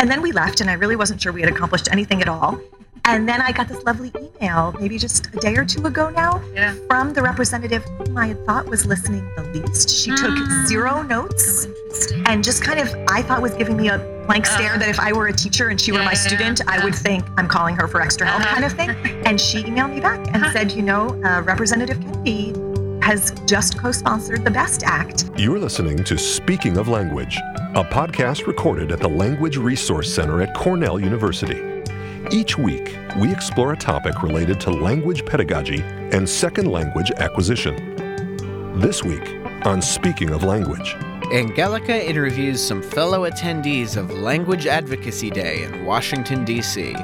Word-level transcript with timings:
And 0.00 0.10
then 0.10 0.22
we 0.22 0.32
left, 0.32 0.60
and 0.62 0.70
I 0.70 0.74
really 0.74 0.96
wasn't 0.96 1.20
sure 1.20 1.30
we 1.32 1.42
had 1.42 1.50
accomplished 1.50 1.88
anything 1.92 2.22
at 2.22 2.28
all. 2.28 2.58
And 3.04 3.28
then 3.28 3.40
I 3.40 3.52
got 3.52 3.68
this 3.68 3.82
lovely 3.84 4.12
email, 4.40 4.74
maybe 4.80 4.96
just 4.98 5.26
a 5.34 5.36
day 5.38 5.54
or 5.56 5.64
two 5.64 5.84
ago 5.86 6.10
now, 6.10 6.40
Yeah. 6.54 6.74
from 6.88 7.12
the 7.12 7.22
representative 7.22 7.82
whom 7.98 8.16
I 8.16 8.28
had 8.28 8.44
thought 8.46 8.66
was 8.66 8.84
listening 8.86 9.28
the 9.36 9.42
least. 9.54 9.88
She 9.90 10.10
took 10.10 10.30
Mm. 10.30 10.66
zero 10.66 11.02
notes 11.02 11.64
Interesting. 11.66 12.22
and 12.26 12.44
just 12.44 12.62
kind 12.62 12.78
of, 12.78 12.94
I 13.08 13.22
thought 13.22 13.40
was 13.42 13.52
giving 13.52 13.76
me 13.76 13.88
a 13.88 13.98
blank 14.26 14.46
stare 14.46 14.78
that 14.78 14.88
if 14.88 15.00
I 15.00 15.12
were 15.12 15.26
a 15.28 15.32
teacher 15.32 15.68
and 15.70 15.80
she 15.80 15.92
were 15.92 15.98
my 15.98 16.04
Uh-huh. 16.04 16.10
Yeah, 16.14 16.28
student, 16.28 16.60
I 16.68 16.82
would 16.84 16.94
think 16.94 17.24
I'm 17.36 17.48
calling 17.48 17.74
her 17.76 17.88
for 17.88 18.00
extra 18.00 18.26
help 18.26 18.42
Uh-huh. 18.42 18.52
kind 18.54 18.64
of 18.64 18.72
thing. 18.72 18.90
And 19.26 19.40
she 19.40 19.62
emailed 19.64 19.92
me 19.94 20.00
back 20.00 20.20
and 20.32 20.44
said, 20.52 20.70
you 20.72 20.82
know, 20.82 21.20
uh, 21.24 21.40
Representative 21.42 21.98
Kennedy 22.00 22.52
has 23.10 23.32
just 23.44 23.76
co 23.76 23.90
sponsored 23.90 24.44
the 24.44 24.50
BEST 24.52 24.84
Act. 24.84 25.30
You're 25.36 25.58
listening 25.58 26.04
to 26.04 26.16
Speaking 26.16 26.76
of 26.76 26.86
Language, 26.86 27.36
a 27.74 27.82
podcast 27.82 28.46
recorded 28.46 28.92
at 28.92 29.00
the 29.00 29.08
Language 29.08 29.56
Resource 29.56 30.14
Center 30.14 30.40
at 30.42 30.54
Cornell 30.54 31.00
University. 31.00 31.60
Each 32.30 32.56
week, 32.56 32.96
we 33.20 33.32
explore 33.32 33.72
a 33.72 33.76
topic 33.76 34.22
related 34.22 34.60
to 34.60 34.70
language 34.70 35.26
pedagogy 35.26 35.82
and 36.12 36.28
second 36.28 36.70
language 36.70 37.10
acquisition. 37.16 37.74
This 38.78 39.02
week 39.02 39.28
on 39.64 39.82
Speaking 39.82 40.30
of 40.30 40.44
Language. 40.44 40.94
Angelika 41.32 42.08
interviews 42.08 42.64
some 42.64 42.80
fellow 42.80 43.28
attendees 43.28 43.96
of 43.96 44.12
Language 44.12 44.68
Advocacy 44.68 45.30
Day 45.30 45.64
in 45.64 45.84
Washington, 45.84 46.44
D.C. 46.44 46.94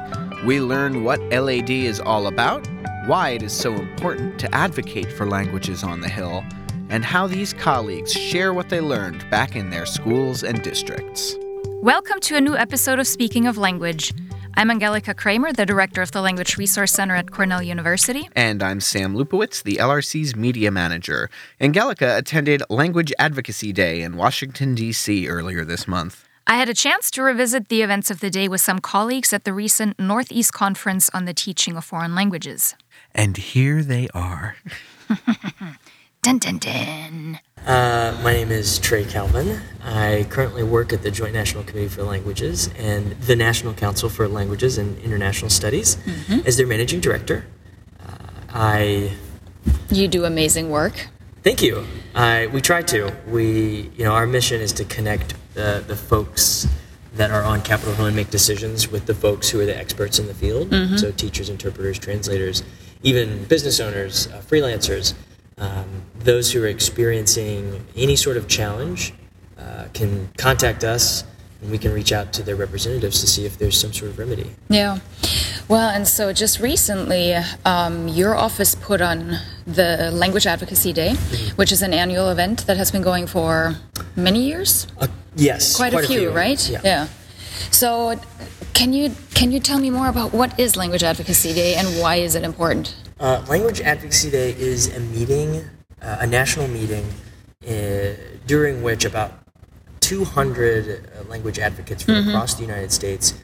We 0.44 0.60
learn 0.60 1.02
what 1.02 1.18
LAD 1.30 1.70
is 1.70 1.98
all 1.98 2.28
about, 2.28 2.64
why 3.06 3.30
it 3.30 3.42
is 3.42 3.52
so 3.52 3.72
important 3.72 4.36
to 4.36 4.52
advocate 4.52 5.12
for 5.12 5.26
languages 5.26 5.84
on 5.84 6.00
the 6.00 6.08
Hill, 6.08 6.42
and 6.88 7.04
how 7.04 7.28
these 7.28 7.52
colleagues 7.52 8.12
share 8.12 8.52
what 8.52 8.68
they 8.68 8.80
learned 8.80 9.28
back 9.30 9.54
in 9.54 9.70
their 9.70 9.86
schools 9.86 10.42
and 10.42 10.60
districts. 10.62 11.36
Welcome 11.82 12.18
to 12.22 12.34
a 12.34 12.40
new 12.40 12.56
episode 12.56 12.98
of 12.98 13.06
Speaking 13.06 13.46
of 13.46 13.56
Language. 13.56 14.12
I'm 14.54 14.72
Angelika 14.72 15.14
Kraemer, 15.14 15.54
the 15.54 15.64
director 15.64 16.02
of 16.02 16.10
the 16.10 16.20
Language 16.20 16.56
Resource 16.56 16.90
Center 16.90 17.14
at 17.14 17.30
Cornell 17.30 17.62
University. 17.62 18.28
And 18.34 18.60
I'm 18.60 18.80
Sam 18.80 19.14
Lupowitz, 19.14 19.62
the 19.62 19.76
LRC's 19.76 20.34
media 20.34 20.72
manager. 20.72 21.30
Angelica 21.60 22.16
attended 22.16 22.64
Language 22.68 23.12
Advocacy 23.20 23.72
Day 23.72 24.02
in 24.02 24.16
Washington, 24.16 24.74
D.C. 24.74 25.28
earlier 25.28 25.64
this 25.64 25.86
month. 25.86 26.26
I 26.48 26.58
had 26.58 26.68
a 26.68 26.74
chance 26.74 27.10
to 27.10 27.22
revisit 27.22 27.68
the 27.68 27.82
events 27.82 28.08
of 28.08 28.20
the 28.20 28.30
day 28.30 28.46
with 28.46 28.60
some 28.60 28.78
colleagues 28.78 29.32
at 29.32 29.42
the 29.42 29.52
recent 29.52 29.98
Northeast 29.98 30.52
Conference 30.52 31.10
on 31.12 31.24
the 31.24 31.34
Teaching 31.34 31.76
of 31.76 31.84
Foreign 31.84 32.14
Languages. 32.14 32.76
And 33.16 33.36
here 33.36 33.82
they 33.82 34.08
are. 34.14 34.56
Dun 36.22 36.38
dun 36.38 36.58
dun. 36.58 37.38
Uh, 37.64 38.18
my 38.24 38.32
name 38.32 38.50
is 38.50 38.78
Trey 38.80 39.04
Calvin. 39.04 39.60
I 39.84 40.26
currently 40.28 40.64
work 40.64 40.92
at 40.92 41.02
the 41.02 41.10
Joint 41.10 41.32
National 41.34 41.62
Committee 41.62 41.86
for 41.88 42.02
Languages 42.02 42.68
and 42.76 43.12
the 43.22 43.36
National 43.36 43.72
Council 43.72 44.08
for 44.08 44.26
Languages 44.28 44.76
and 44.76 44.98
International 44.98 45.48
Studies 45.48 45.96
as 46.44 46.56
their 46.56 46.66
managing 46.66 46.98
director. 47.00 47.46
Uh, 48.00 48.12
I 48.52 49.12
You 49.90 50.08
do 50.08 50.24
amazing 50.24 50.68
work. 50.70 51.08
thank 51.44 51.62
you. 51.62 51.86
I 52.14 52.48
we 52.48 52.60
try 52.60 52.82
to. 52.82 53.12
We 53.28 53.90
you 53.96 54.04
know 54.04 54.12
our 54.12 54.26
mission 54.26 54.60
is 54.60 54.72
to 54.74 54.84
connect 54.84 55.34
the 55.54 55.82
the 55.86 55.96
folks 55.96 56.66
that 57.14 57.30
are 57.30 57.44
on 57.44 57.62
Capitol 57.62 57.94
Hill 57.94 58.06
and 58.06 58.16
make 58.16 58.30
decisions 58.30 58.90
with 58.90 59.06
the 59.06 59.14
folks 59.14 59.48
who 59.48 59.60
are 59.60 59.64
the 59.66 59.76
experts 59.78 60.18
in 60.18 60.26
the 60.26 60.34
field. 60.34 60.74
So 60.98 61.12
teachers, 61.12 61.48
interpreters, 61.48 61.98
translators, 61.98 62.62
even 63.02 63.44
business 63.44 63.80
owners, 63.80 64.26
uh, 64.28 64.42
freelancers, 64.46 65.14
um, 65.58 66.02
those 66.18 66.52
who 66.52 66.62
are 66.62 66.66
experiencing 66.66 67.86
any 67.96 68.16
sort 68.16 68.36
of 68.36 68.48
challenge 68.48 69.14
uh, 69.58 69.86
can 69.94 70.28
contact 70.36 70.84
us, 70.84 71.24
and 71.62 71.70
we 71.70 71.78
can 71.78 71.92
reach 71.92 72.12
out 72.12 72.32
to 72.34 72.42
their 72.42 72.56
representatives 72.56 73.20
to 73.20 73.26
see 73.26 73.46
if 73.46 73.58
there's 73.58 73.78
some 73.80 73.92
sort 73.92 74.10
of 74.10 74.18
remedy. 74.18 74.50
Yeah. 74.68 74.98
Well, 75.68 75.88
and 75.88 76.06
so 76.06 76.32
just 76.32 76.60
recently, 76.60 77.34
um, 77.64 78.08
your 78.08 78.36
office 78.36 78.74
put 78.74 79.00
on 79.00 79.38
the 79.66 80.10
Language 80.12 80.46
Advocacy 80.46 80.92
Day, 80.92 81.14
which 81.56 81.72
is 81.72 81.82
an 81.82 81.94
annual 81.94 82.28
event 82.28 82.66
that 82.66 82.76
has 82.76 82.90
been 82.90 83.02
going 83.02 83.26
for 83.26 83.76
many 84.14 84.42
years. 84.42 84.86
Uh, 84.98 85.08
yes, 85.34 85.76
Quite, 85.76 85.94
a, 85.94 86.02
few, 86.02 86.30
right? 86.30 86.68
Yeah. 86.68 87.08
So, 87.70 88.18
can 88.74 88.92
you 88.92 89.12
can 89.34 89.52
you 89.52 89.60
tell 89.60 89.78
me 89.78 89.90
more 89.90 90.08
about 90.08 90.32
what 90.32 90.58
is 90.58 90.76
Language 90.76 91.02
Advocacy 91.02 91.54
Day 91.54 91.74
and 91.74 91.88
why 92.00 92.16
is 92.16 92.34
it 92.34 92.42
important? 92.42 92.94
Uh, 93.18 93.44
Language 93.48 93.80
Advocacy 93.80 94.30
Day 94.30 94.50
is 94.50 94.94
a 94.94 95.00
meeting, 95.00 95.64
uh, 96.02 96.18
a 96.20 96.26
national 96.26 96.68
meeting, 96.68 97.04
uh, 97.66 98.14
during 98.46 98.82
which 98.82 99.04
about 99.04 99.32
200 100.00 101.10
uh, 101.18 101.28
language 101.28 101.58
advocates 101.58 102.02
from 102.04 102.28
across 102.28 102.54
the 102.54 102.62
United 102.62 102.92
States 102.92 103.34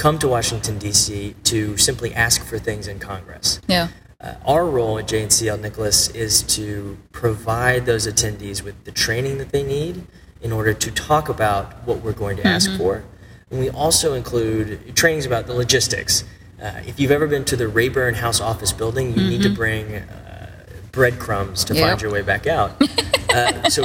come 0.00 0.18
to 0.18 0.28
Washington, 0.28 0.78
D.C. 0.78 1.34
to 1.44 1.76
simply 1.76 2.14
ask 2.14 2.42
for 2.42 2.58
things 2.58 2.88
in 2.88 2.98
Congress. 2.98 3.60
Yeah. 3.68 3.88
Uh, 4.18 4.34
our 4.46 4.66
role 4.66 4.98
at 4.98 5.06
JNCL-NCLIS 5.06 6.14
is 6.14 6.42
to 6.42 6.96
provide 7.12 7.86
those 7.86 8.06
attendees 8.06 8.62
with 8.62 8.84
the 8.84 8.92
training 8.92 9.38
that 9.38 9.50
they 9.50 9.62
need 9.62 10.06
in 10.40 10.52
order 10.52 10.72
to 10.72 10.90
talk 10.90 11.28
about 11.28 11.86
what 11.86 12.02
we're 12.02 12.12
going 12.12 12.36
to 12.38 12.46
ask 12.46 12.76
for. 12.78 13.04
And 13.50 13.58
we 13.58 13.68
also 13.70 14.14
include 14.14 14.94
trainings 14.96 15.26
about 15.26 15.46
the 15.46 15.54
logistics. 15.54 16.24
Uh, 16.62 16.82
if 16.86 17.00
you've 17.00 17.10
ever 17.10 17.26
been 17.26 17.44
to 17.46 17.56
the 17.56 17.66
Rayburn 17.68 18.14
House 18.14 18.40
office 18.40 18.72
building, 18.72 19.12
you 19.16 19.28
need 19.28 19.42
to 19.42 19.48
bring 19.48 19.96
uh, 19.96 20.50
breadcrumbs 20.92 21.64
to 21.64 21.74
Yep. 21.74 21.88
find 21.88 22.02
your 22.02 22.12
way 22.12 22.22
back 22.22 22.46
out. 22.46 22.80
uh, 23.34 23.68
so 23.68 23.84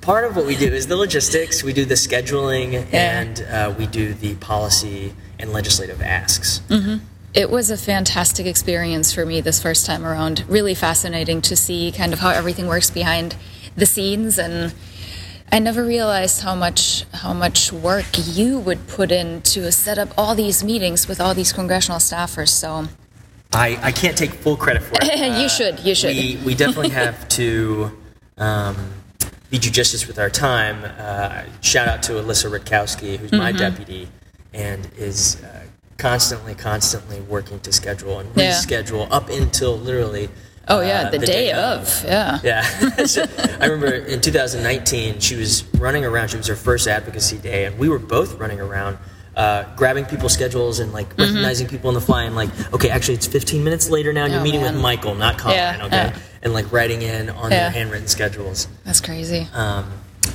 part 0.00 0.24
of 0.24 0.36
what 0.36 0.46
we 0.46 0.56
do 0.56 0.72
is 0.72 0.86
the 0.86 0.96
logistics. 0.96 1.62
We 1.62 1.72
do 1.72 1.84
the 1.84 1.94
scheduling 1.96 2.86
and 2.94 3.42
uh, 3.42 3.74
we 3.76 3.86
do 3.86 4.14
the 4.14 4.36
policy 4.36 5.12
and 5.38 5.52
legislative 5.52 6.00
asks. 6.00 6.60
It 7.34 7.50
was 7.50 7.68
a 7.68 7.76
fantastic 7.76 8.46
experience 8.46 9.12
for 9.12 9.26
me 9.26 9.40
this 9.40 9.60
first 9.60 9.84
time 9.84 10.06
around. 10.06 10.44
Really 10.48 10.74
fascinating 10.74 11.42
to 11.42 11.56
see 11.56 11.90
kind 11.92 12.12
of 12.12 12.20
how 12.20 12.30
everything 12.30 12.68
works 12.68 12.90
behind 12.90 13.34
the 13.76 13.86
scenes 13.86 14.38
and 14.38 14.72
I 15.52 15.58
never 15.60 15.84
realized 15.84 16.42
how 16.42 16.54
much 16.54 17.04
how 17.12 17.32
much 17.32 17.72
work 17.72 18.06
you 18.24 18.58
would 18.58 18.86
put 18.88 19.12
in 19.12 19.40
to 19.42 19.70
set 19.70 19.98
up 19.98 20.08
all 20.18 20.34
these 20.34 20.64
meetings 20.64 21.06
with 21.06 21.20
all 21.20 21.34
these 21.34 21.52
congressional 21.52 21.98
staffers. 22.00 22.48
So 22.48 22.88
I, 23.52 23.78
I 23.82 23.92
can't 23.92 24.16
take 24.18 24.32
full 24.32 24.56
credit 24.56 24.82
for 24.82 24.94
it. 25.00 25.38
you 25.40 25.48
should, 25.48 25.78
you 25.80 25.94
should. 25.94 26.16
We, 26.16 26.40
we 26.44 26.54
definitely 26.56 26.88
have 27.04 27.28
to 27.30 27.92
um, 28.36 28.76
be 29.48 29.58
judicious 29.58 30.08
with 30.08 30.18
our 30.18 30.30
time. 30.30 30.82
Uh, 30.98 31.44
shout 31.60 31.86
out 31.86 32.02
to 32.04 32.12
Alyssa 32.14 32.50
Rutkowski, 32.50 33.16
who's 33.16 33.30
my 33.30 33.52
Mm-hmm. 33.52 33.58
deputy 33.58 34.08
and 34.52 34.88
is 34.96 35.40
uh, 35.44 35.62
constantly, 35.98 36.54
constantly 36.56 37.20
working 37.20 37.60
to 37.60 37.72
schedule 37.72 38.18
and 38.18 38.28
Yeah. 38.36 38.50
reschedule 38.50 39.06
up 39.12 39.28
until 39.28 39.76
literally. 39.78 40.30
Oh 40.68 40.80
yeah, 40.80 41.02
uh, 41.02 41.10
the, 41.10 41.18
day, 41.18 41.52
of. 41.52 42.04
Yeah. 42.04 42.38
Yeah. 42.42 42.62
So, 43.06 43.24
I 43.60 43.66
remember 43.66 43.94
in 43.94 44.20
2019, 44.20 45.20
she 45.20 45.36
was 45.36 45.64
running 45.74 46.04
around. 46.04 46.28
She 46.28 46.36
was 46.36 46.46
her 46.46 46.56
first 46.56 46.86
advocacy 46.88 47.38
day, 47.38 47.64
and 47.66 47.78
we 47.78 47.88
were 47.88 47.98
both 47.98 48.38
running 48.38 48.60
around. 48.60 48.98
Uh, 49.36 49.64
grabbing 49.74 50.04
people's 50.04 50.32
schedules 50.32 50.78
and 50.78 50.92
like 50.92 51.08
Mm-hmm. 51.08 51.22
recognizing 51.22 51.66
people 51.66 51.88
on 51.88 51.94
the 51.94 52.00
fly 52.00 52.22
and 52.22 52.36
like 52.36 52.50
okay 52.72 52.88
actually 52.88 53.14
it's 53.14 53.26
15 53.26 53.64
minutes 53.64 53.90
later 53.90 54.12
now 54.12 54.22
and 54.22 54.32
you're 54.32 54.40
Oh, 54.40 54.44
meeting 54.44 54.60
man. 54.60 54.74
with 54.74 54.82
michael 54.82 55.16
not 55.16 55.38
colin 55.38 55.56
Yeah, 55.56 55.80
okay 55.86 55.96
yeah. 55.96 56.18
and 56.44 56.52
like 56.52 56.70
writing 56.70 57.02
in 57.02 57.30
on 57.30 57.50
Yeah. 57.50 57.58
their 57.64 57.70
handwritten 57.72 58.06
schedules 58.06 58.68
That's 58.84 59.00
crazy. 59.00 59.48
um, 59.52 59.90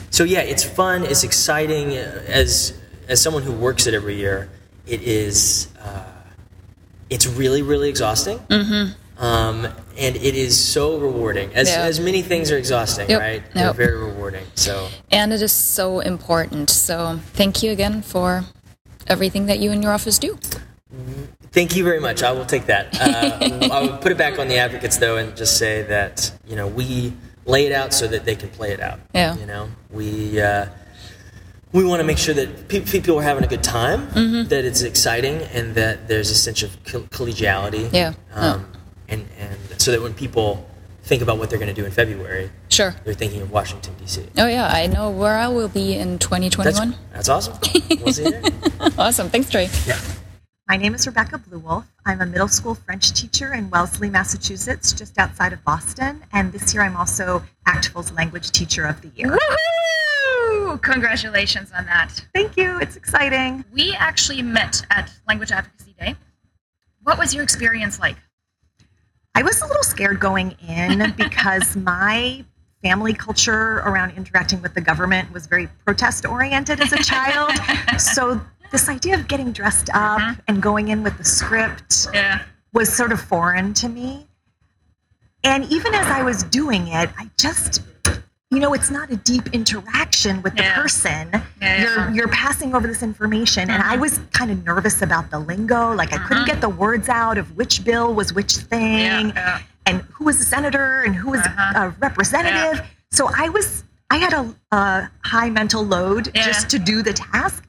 so 0.09 0.25
yeah 0.25 0.41
it's 0.41 0.65
fun 0.65 1.03
it's 1.05 1.23
exciting 1.23 1.95
as 1.95 2.73
as 3.07 3.21
someone 3.21 3.41
who 3.43 3.53
works 3.53 3.87
it 3.87 3.93
every 3.93 4.15
year 4.15 4.49
it 4.85 5.01
is 5.01 5.69
uh, 5.81 6.03
it's 7.09 7.25
really 7.25 7.61
really 7.61 7.87
exhausting 7.87 8.39
mm-hmm. 8.49 9.23
um, 9.23 9.65
and 9.99 10.15
it 10.15 10.35
is 10.35 10.57
so 10.57 10.97
rewarding 10.97 11.53
as, 11.53 11.69
Yeah. 11.69 11.81
as 11.83 11.99
many 11.99 12.21
things 12.21 12.51
are 12.51 12.57
exhausting 12.57 13.09
Yep, 13.09 13.19
right 13.19 13.43
they're 13.53 13.73
very 13.73 13.97
rewarding 13.97 14.45
so 14.55 14.87
and 15.11 15.33
it 15.33 15.41
is 15.41 15.51
so 15.51 15.99
important. 15.99 16.69
So 16.69 17.19
thank 17.33 17.61
you 17.63 17.71
again 17.71 18.01
for 18.01 18.43
everything 19.07 19.45
that 19.47 19.59
you 19.59 19.71
and 19.71 19.83
your 19.83 19.91
office 19.93 20.17
do. 20.19 20.37
Thank 21.51 21.75
you 21.75 21.83
very 21.83 21.99
much. 21.99 22.21
I 22.23 22.31
will 22.31 22.45
take 22.45 22.67
that. 22.67 22.99
Uh, 22.99 23.69
I 23.75 23.81
will 23.81 23.97
put 23.97 24.11
it 24.11 24.17
back 24.17 24.37
on 24.39 24.47
the 24.47 24.57
advocates 24.57 24.97
though, 24.97 25.17
and 25.17 25.35
just 25.35 25.57
say 25.57 25.81
that 25.83 26.31
you 26.47 26.55
know 26.55 26.67
we 26.67 27.13
lay 27.45 27.65
it 27.65 27.71
out 27.71 27.91
so 27.93 28.07
that 28.07 28.23
they 28.25 28.35
can 28.35 28.49
play 28.49 28.71
it 28.71 28.79
out. 28.79 28.99
Yeah. 29.15 29.35
You 29.35 29.47
know, 29.47 29.69
we 29.89 30.39
uh, 30.39 30.67
we 31.71 31.83
want 31.83 31.99
to 32.01 32.03
make 32.03 32.17
sure 32.19 32.35
that 32.35 32.67
pe- 32.67 32.81
people 32.81 33.17
are 33.19 33.23
having 33.23 33.43
a 33.43 33.47
good 33.47 33.63
time, 33.63 34.07
Mm-hmm. 34.09 34.49
that 34.49 34.63
it's 34.63 34.81
exciting, 34.83 35.41
and 35.53 35.73
that 35.75 36.07
there's 36.07 36.29
a 36.29 36.35
sense 36.35 36.61
of 36.61 36.71
coll- 36.83 37.01
collegiality. 37.17 37.91
Yeah. 37.91 38.13
Um, 38.35 38.67
and 39.07 39.25
and 39.39 39.58
so 39.79 39.91
that 39.91 40.01
when 40.01 40.13
people 40.13 40.65
think 41.03 41.21
about 41.23 41.39
what 41.39 41.49
they're 41.49 41.57
going 41.57 41.73
to 41.73 41.79
do 41.81 41.85
in 41.85 41.91
February, 41.91 42.51
Sure. 42.69 42.93
they're 43.05 43.13
thinking 43.13 43.41
of 43.41 43.49
Washington 43.51 43.93
D.C. 43.99 44.25
Oh 44.37 44.45
yeah, 44.47 44.67
I 44.67 44.87
know 44.87 45.09
where 45.09 45.37
I 45.37 45.47
will 45.47 45.69
be 45.69 45.95
in 45.95 46.19
2021. 46.19 46.95
that's 47.13 47.29
awesome. 47.29 47.57
We'll 48.01 48.13
see 48.13 48.25
you 48.25 48.31
there. 48.31 48.43
awesome. 48.97 49.29
Thanks, 49.29 49.49
Trey. 49.49 49.69
Yeah. 49.87 49.99
My 50.67 50.77
name 50.77 50.93
is 50.93 51.07
Rebecca 51.07 51.39
Blouwolff. 51.39 51.85
I'm 52.05 52.21
a 52.21 52.25
middle 52.27 52.47
school 52.47 52.75
French 52.75 53.11
teacher 53.13 53.53
in 53.53 53.71
Wellesley, 53.71 54.09
Massachusetts, 54.09 54.93
just 54.93 55.17
outside 55.17 55.51
of 55.51 55.63
Boston. 55.63 56.21
And 56.31 56.51
this 56.51 56.73
year 56.75 56.83
I'm 56.83 56.95
also 56.95 57.41
ACTFL's 57.67 58.11
Language 58.11 58.51
Teacher 58.51 58.85
of 58.85 59.01
the 59.01 59.07
Year. 59.15 59.29
Woohoo! 59.29 60.67
Woo! 60.67 60.77
Congratulations 60.77 61.71
on 61.75 61.85
that. 61.85 62.23
Thank 62.35 62.55
you. 62.55 62.79
It's 62.79 62.95
exciting. 62.97 63.65
We 63.73 63.95
actually 63.95 64.43
met 64.43 64.85
at 64.91 65.11
Language 65.27 65.51
Advocacy 65.51 65.95
Day. 65.99 66.15
What 67.01 67.17
was 67.17 67.33
your 67.33 67.41
experience 67.43 67.99
like? 67.99 68.17
I 69.39 69.41
was 69.41 69.61
a 69.61 69.67
little 69.67 69.83
scared 69.83 70.19
going 70.19 70.51
in 70.67 71.13
because 71.17 71.77
my 71.77 72.43
family 72.83 73.13
culture 73.13 73.77
around 73.85 74.11
interacting 74.17 74.61
with 74.61 74.73
the 74.73 74.81
government 74.81 75.31
was 75.31 75.47
very 75.47 75.69
protest 75.85 76.25
oriented 76.25 76.81
as 76.81 76.91
a 76.91 76.97
child. 77.01 77.53
so 78.01 78.41
this 78.73 78.89
idea 78.89 79.15
of 79.15 79.29
getting 79.29 79.53
dressed 79.53 79.89
up 79.93 80.19
Mhm. 80.19 80.39
and 80.49 80.61
going 80.61 80.89
in 80.89 81.03
with 81.03 81.17
the 81.17 81.23
script 81.23 82.07
Yeah. 82.13 82.41
was 82.73 82.91
sort 82.93 83.13
of 83.13 83.21
foreign 83.21 83.73
to 83.75 83.87
me. 83.87 84.27
And 85.45 85.63
even 85.71 85.95
as 85.95 86.07
I 86.07 86.21
was 86.21 86.43
doing 86.43 86.89
it, 86.89 87.09
I 87.17 87.29
just 87.37 87.81
you 88.51 88.59
know, 88.59 88.73
it's 88.73 88.89
not 88.89 89.11
a 89.11 89.15
deep 89.17 89.47
interaction 89.53 90.41
with 90.41 90.55
the 90.55 90.63
Yeah. 90.63 90.73
person. 90.75 91.29
Yeah, 91.31 91.41
yeah. 91.61 91.81
You're 91.81 92.09
you're 92.11 92.27
passing 92.29 92.73
over 92.73 92.87
this 92.87 93.03
information 93.03 93.69
and 93.69 93.83
I 93.83 93.95
Mhm. 93.95 93.99
was 94.01 94.19
kind 94.33 94.49
of 94.49 94.63
nervous 94.65 95.01
about 95.03 95.29
the 95.29 95.37
lingo, 95.39 95.93
like 95.93 96.13
I 96.13 96.17
couldn't 96.17 96.43
Mhm. 96.43 96.47
get 96.47 96.61
the 96.61 96.69
words 96.69 97.09
out 97.09 97.37
of 97.37 97.55
which 97.55 97.83
bill 97.85 98.13
was 98.13 98.33
which 98.33 98.57
thing 98.57 99.33
and 99.85 100.01
who 100.13 100.25
was 100.25 100.41
a 100.41 100.45
senator 100.45 101.03
and 101.03 101.15
who 101.15 101.29
was 101.29 101.41
Uh-huh. 101.41 101.73
a 101.79 101.89
representative. 101.99 102.81
So 103.11 103.29
I 103.35 103.49
was, 103.49 103.83
I 104.09 104.17
had 104.17 104.33
a, 104.33 104.53
a 104.71 105.09
high 105.25 105.51
mental 105.51 105.85
load 105.85 106.31
just 106.33 106.69
to 106.71 106.79
do 106.79 107.03
the 107.03 107.13
task. 107.13 107.63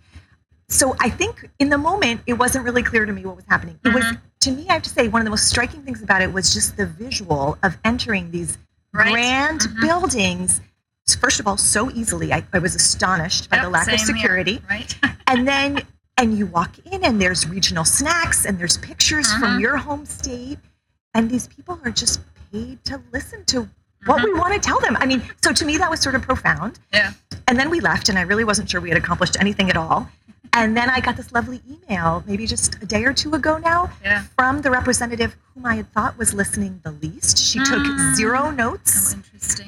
So 0.68 0.96
I 0.98 1.10
think 1.10 1.50
in 1.58 1.68
the 1.68 1.78
moment, 1.78 2.22
it 2.26 2.34
wasn't 2.34 2.64
really 2.64 2.82
clear 2.82 3.04
to 3.04 3.12
me 3.12 3.26
what 3.26 3.36
was 3.36 3.44
happening. 3.48 3.78
It 3.84 3.92
was, 3.92 4.04
Mhm. 4.04 4.18
to 4.40 4.50
me, 4.52 4.66
I 4.70 4.74
have 4.74 4.82
to 4.82 4.90
say, 4.90 5.08
one 5.08 5.20
of 5.20 5.24
the 5.26 5.30
most 5.30 5.46
striking 5.46 5.82
things 5.82 6.02
about 6.02 6.22
it 6.22 6.32
was 6.32 6.54
just 6.54 6.76
the 6.78 6.86
visual 6.86 7.58
of 7.62 7.76
entering 7.84 8.30
these 8.30 8.56
Right. 8.92 9.10
grand 9.12 9.68
buildings. 9.80 10.60
First 11.14 11.40
of 11.40 11.46
all, 11.46 11.56
so 11.56 11.90
easily, 11.90 12.32
I, 12.32 12.44
I 12.52 12.58
was 12.58 12.74
astonished 12.74 13.48
by 13.50 13.56
Yep, 13.56 13.64
the 13.64 13.70
lack 13.70 13.88
of 13.92 13.98
same 14.00 14.14
here, 14.16 14.22
security 14.22 14.62
right? 14.70 14.94
and 15.26 15.46
then 15.46 15.82
and 16.18 16.36
you 16.36 16.46
walk 16.46 16.78
in 16.86 17.02
and 17.04 17.20
there's 17.20 17.48
regional 17.48 17.84
snacks 17.84 18.44
and 18.44 18.58
there's 18.58 18.76
pictures 18.78 19.32
from 19.34 19.56
Mhm. 19.56 19.60
your 19.60 19.76
home 19.78 20.04
state 20.04 20.58
and 21.14 21.30
these 21.30 21.46
people 21.46 21.80
are 21.84 21.90
just 21.90 22.20
paid 22.52 22.84
to 22.84 23.00
listen 23.12 23.44
to 23.46 23.68
what 24.04 24.20
Mhm. 24.20 24.24
we 24.24 24.34
want 24.34 24.52
to 24.52 24.60
tell 24.60 24.78
them 24.80 24.96
i 25.00 25.06
mean 25.06 25.22
so 25.42 25.52
to 25.52 25.64
me 25.64 25.78
that 25.78 25.88
was 25.90 26.00
sort 26.00 26.14
of 26.14 26.20
profound 26.22 26.78
yeah. 26.92 27.12
and 27.48 27.58
then 27.58 27.70
we 27.70 27.80
left 27.80 28.08
and 28.10 28.18
i 28.18 28.22
really 28.22 28.44
wasn't 28.44 28.68
sure 28.68 28.80
we 28.82 28.90
had 28.90 28.98
accomplished 28.98 29.36
anything 29.40 29.70
at 29.70 29.76
all 29.78 30.10
and 30.52 30.76
then 30.76 30.90
i 30.90 31.00
got 31.00 31.16
this 31.16 31.32
lovely 31.32 31.60
email 31.70 32.22
maybe 32.26 32.46
just 32.46 32.74
a 32.82 32.86
day 32.86 33.04
or 33.04 33.12
two 33.14 33.34
ago 33.34 33.56
now 33.58 33.90
Yeah. 34.04 34.24
from 34.36 34.60
the 34.62 34.70
representative 34.70 35.36
whom 35.54 35.64
i 35.64 35.76
had 35.76 35.90
thought 35.94 36.18
was 36.18 36.34
listening 36.34 36.80
the 36.84 36.92
least 36.92 37.38
she 37.38 37.58
took 37.60 37.78
Mm. 37.82 38.14
zero 38.14 38.50
notes 38.50 39.14
Oh. 39.16 39.19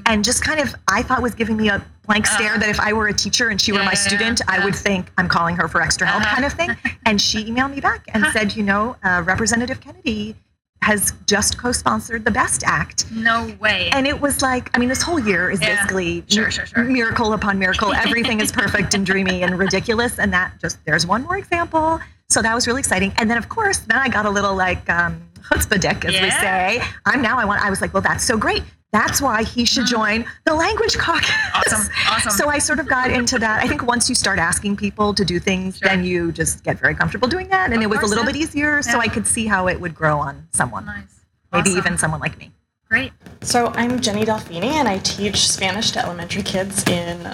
And 0.07 0.25
just 0.25 0.45
kind 0.45 0.61
of 0.61 0.75
i 0.89 1.03
thought 1.03 1.23
was 1.23 1.35
giving 1.35 1.57
me 1.57 1.69
a 1.69 1.83
blank 2.07 2.27
stare 2.27 2.51
Uh-huh. 2.51 2.59
that 2.59 2.69
if 2.69 2.81
i 2.81 2.93
were 2.93 3.09
a 3.09 3.13
teacher 3.15 3.49
and 3.51 3.61
she 3.61 3.73
were 3.73 3.79
my 3.79 3.93
yeah, 3.93 4.07
student 4.09 4.41
yeah. 4.41 4.55
i 4.57 4.65
would 4.65 4.75
think 4.75 5.07
i'm 5.19 5.29
calling 5.29 5.57
her 5.57 5.69
for 5.69 5.81
extra 5.81 6.07
help 6.07 6.23
Uh-huh. 6.23 6.35
kind 6.35 6.45
of 6.45 6.53
thing 6.53 6.71
and 7.07 7.21
she 7.21 7.45
emailed 7.45 7.75
me 7.75 7.81
back 7.81 8.05
and 8.15 8.25
said 8.33 8.55
you 8.57 8.63
know 8.63 8.97
uh, 9.05 9.23
representative 9.25 9.81
kennedy 9.81 10.37
has 10.83 11.13
just 11.27 11.59
co-sponsored 11.59 12.25
the 12.25 12.31
best 12.31 12.65
act 12.67 13.11
no 13.13 13.55
way. 13.61 13.89
and 13.93 14.07
it 14.07 14.21
was 14.21 14.43
like 14.43 14.69
i 14.75 14.79
mean 14.81 14.89
this 14.89 15.01
whole 15.03 15.21
year 15.21 15.49
is 15.51 15.61
Yeah. 15.61 15.77
basically 15.77 16.25
Sure, 16.29 16.47
mi- 16.47 16.51
sure, 16.51 16.67
sure. 16.67 16.85
miracle 16.85 17.33
upon 17.33 17.59
miracle 17.59 17.93
everything 18.07 18.41
is 18.41 18.51
perfect 18.53 18.93
and 18.95 19.07
dreamy 19.07 19.43
and 19.45 19.59
ridiculous 19.59 20.19
and 20.19 20.33
that 20.33 20.53
just 20.61 20.85
there's 20.85 21.07
one 21.07 21.23
more 21.23 21.37
example 21.39 22.01
so 22.29 22.43
that 22.43 22.55
was 22.55 22.67
really 22.67 22.81
exciting 22.81 23.13
and 23.19 23.31
then 23.31 23.39
of 23.39 23.49
course 23.49 23.79
then 23.91 23.99
i 23.99 24.09
got 24.09 24.27
a 24.27 24.31
little 24.31 24.55
like 24.55 24.83
um 24.91 25.23
chutzpadik 25.49 26.05
as 26.05 26.21
we 26.21 26.31
say 26.31 26.83
i'm 27.07 27.23
now 27.23 27.39
i 27.39 27.45
want 27.45 27.63
i 27.65 27.71
was 27.71 27.81
like 27.81 27.93
well 27.95 28.03
that's 28.03 28.25
so 28.25 28.37
great 28.37 28.63
that's 28.93 29.21
why 29.23 29.43
he 29.43 29.65
should 29.65 29.87
join 29.87 30.25
the 30.45 30.55
language 30.55 30.97
caucus 30.97 31.31
Mm. 31.31 31.55
Awesome, 31.55 31.93
awesome. 32.09 32.31
so 32.33 32.49
i 32.49 32.59
sort 32.59 32.79
of 32.79 32.89
got 32.89 33.11
into 33.11 33.39
that 33.39 33.63
i 33.63 33.67
think 33.69 33.87
once 33.87 34.09
you 34.09 34.15
start 34.15 34.39
asking 34.39 34.77
people 34.77 35.13
to 35.15 35.25
do 35.25 35.39
things 35.39 35.79
Sure. 35.79 35.89
then 35.89 36.05
you 36.05 36.31
just 36.33 36.63
get 36.65 36.79
very 36.79 36.95
comfortable 36.95 37.29
doing 37.29 37.49
that 37.49 37.73
and 37.73 37.77
Of 37.77 37.83
it 37.83 37.89
was 37.91 38.01
a 38.03 38.07
little 38.07 38.25
yeah. 38.25 38.33
bit 38.33 38.37
easier 38.37 38.83
so 38.83 38.93
Yeah. 38.93 38.99
i 38.99 39.09
could 39.09 39.27
see 39.27 39.47
how 39.47 39.69
it 39.69 39.81
would 39.81 39.95
grow 39.95 40.19
on 40.19 40.47
someone 40.53 40.85
nice. 40.87 41.21
maybe 41.53 41.71
Awesome. 41.71 41.79
even 41.79 41.99
someone 41.99 42.21
like 42.21 42.39
me 42.39 42.53
Great. 42.89 43.13
So 43.41 43.69
I'm 43.75 44.01
Jenny 44.01 44.27
Delfini, 44.27 44.65
and 44.73 44.87
I 44.87 44.99
teach 44.99 45.49
Spanish 45.51 45.93
to 45.93 46.05
elementary 46.05 46.43
kids 46.43 46.85
in 46.87 47.27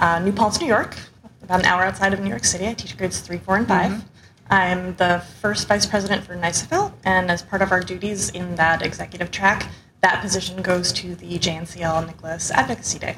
uh, 0.00 0.18
New 0.18 0.32
Paltz, 0.32 0.60
New 0.60 0.66
York, 0.66 0.96
about 1.44 1.60
an 1.60 1.66
hour 1.66 1.84
outside 1.84 2.12
of 2.12 2.18
New 2.18 2.28
York 2.28 2.44
City. 2.44 2.66
I 2.66 2.74
teach 2.74 2.96
grades 2.98 3.20
three, 3.20 3.38
four, 3.38 3.56
and 3.58 3.68
5 3.68 4.02
I'm 4.50 4.96
the 4.96 5.22
first 5.40 5.68
vice 5.68 5.86
president 5.86 6.24
for 6.24 6.34
NYSAFLT, 6.34 6.92
and 7.04 7.30
as 7.30 7.42
part 7.42 7.62
of 7.62 7.70
our 7.70 7.78
duties 7.78 8.30
in 8.30 8.56
that 8.56 8.82
executive 8.82 9.30
track, 9.30 9.68
that 10.00 10.20
position 10.22 10.62
goes 10.62 10.92
to 10.92 11.14
the 11.16 11.38
JNCL-NCLIS 11.38 12.52
Advocacy 12.52 12.98
Day. 12.98 13.16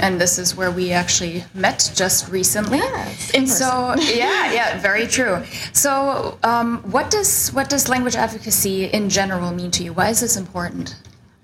and 0.00 0.20
this 0.20 0.38
is 0.38 0.54
where 0.54 0.70
we 0.70 0.92
actually 0.92 1.44
met 1.54 1.90
just 1.94 2.30
recently. 2.30 2.78
Yes, 2.78 3.30
in 3.30 3.46
so 3.46 3.94
yeah, 3.98 4.52
yeah, 4.52 4.78
very 4.80 5.06
true. 5.06 5.42
So, 5.72 6.38
um, 6.42 6.78
what 6.90 7.10
does 7.10 7.50
what 7.50 7.68
does 7.68 7.88
language 7.88 8.16
advocacy 8.16 8.84
in 8.84 9.08
general 9.08 9.50
mean 9.52 9.70
to 9.72 9.84
you? 9.84 9.92
Why 9.92 10.10
is 10.10 10.20
this 10.20 10.36
important? 10.36 10.96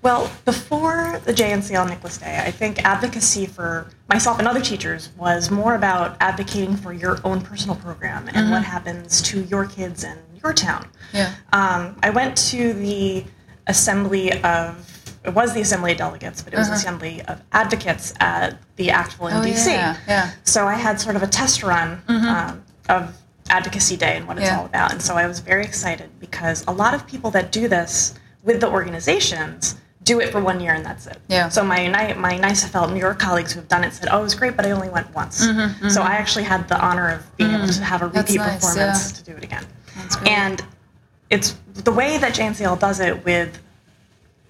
Well, 0.03 0.31
before 0.45 1.19
the 1.25 1.33
JNCL-NCLIS 1.33 2.19
Day, 2.21 2.41
I 2.45 2.51
think 2.51 2.85
advocacy 2.85 3.47
for 3.47 3.89
myself 4.07 4.37
and 4.37 4.47
other 4.47 4.61
teachers 4.61 5.09
was 5.17 5.49
more 5.49 5.73
about 5.75 6.15
advocating 6.21 6.77
for 6.77 6.93
your 6.93 7.19
own 7.23 7.41
personal 7.41 7.75
program 7.75 8.29
and 8.33 8.51
what 8.51 8.63
happens 8.63 9.21
to 9.23 9.41
your 9.45 9.65
kids 9.65 10.03
and 10.03 10.19
your 10.41 10.53
town. 10.53 10.87
Yeah. 11.13 11.33
Um, 11.51 11.97
I 12.03 12.11
went 12.11 12.37
to 12.49 12.73
the 12.73 13.25
assembly 13.67 14.31
of, 14.43 14.83
it 15.23 15.33
was 15.33 15.53
the 15.53 15.61
assembly 15.61 15.91
of 15.93 15.97
delegates, 15.97 16.41
but 16.41 16.53
it 16.53 16.57
was 16.57 16.67
the 16.69 16.75
assembly 16.75 17.21
of 17.23 17.41
advocates 17.51 18.13
at 18.19 18.57
the 18.77 18.87
ACTFL 18.87 19.29
in 19.31 19.37
Oh, 19.37 19.41
DC. 19.41 19.67
yeah, 19.67 19.97
yeah. 20.07 20.31
So 20.43 20.65
I 20.67 20.75
had 20.75 20.99
sort 21.01 21.15
of 21.15 21.23
a 21.23 21.27
test 21.27 21.63
run 21.63 22.01
um, 22.07 22.63
of 22.89 23.15
Advocacy 23.49 23.97
Day 23.97 24.17
and 24.17 24.27
what 24.27 24.37
it's 24.37 24.47
Yeah. 24.47 24.59
all 24.59 24.65
about. 24.65 24.91
And 24.91 25.01
so 25.01 25.15
I 25.15 25.27
was 25.27 25.39
very 25.39 25.63
excited 25.63 26.09
because 26.19 26.63
a 26.67 26.71
lot 26.71 26.93
of 26.93 27.05
people 27.07 27.31
that 27.31 27.51
do 27.51 27.67
this 27.67 28.13
with 28.43 28.61
the 28.61 28.67
organizations 28.69 29.75
do 30.03 30.21
it 30.21 30.31
for 30.31 30.39
one 30.41 30.61
year 30.61 30.73
and 30.73 30.85
that's 30.85 31.05
it. 31.07 31.17
Yeah. 31.27 31.49
So 31.49 31.63
my 31.65 31.89
my 32.17 32.37
NYSAFLT 32.39 32.93
New 32.93 32.99
York 32.99 33.19
colleagues 33.19 33.51
who 33.51 33.59
have 33.59 33.67
done 33.67 33.83
it 33.83 33.93
said, 33.93 34.07
"Oh, 34.09 34.19
it 34.19 34.23
was 34.23 34.35
great, 34.35 34.55
but 34.55 34.65
I 34.65 34.71
only 34.71 34.87
went 34.89 35.13
once." 35.13 35.37
So 35.89 36.01
I 36.01 36.13
actually 36.13 36.45
had 36.45 36.67
the 36.69 36.79
honor 36.79 37.09
of 37.09 37.35
being 37.35 37.51
able 37.53 37.67
to 37.67 37.83
have 37.83 38.01
a 38.01 38.05
Mm-hmm. 38.05 38.17
Repeat 38.17 38.37
nice, 38.37 38.53
performance 38.55 39.11
yeah. 39.11 39.17
to 39.17 39.23
do 39.31 39.37
it 39.37 39.43
again. 39.43 39.65
And 40.25 40.61
it's 41.29 41.55
the 41.83 41.91
way 41.91 42.17
that 42.17 42.33
JNCL 42.33 42.79
does 42.79 42.99
it 42.99 43.23
with 43.25 43.59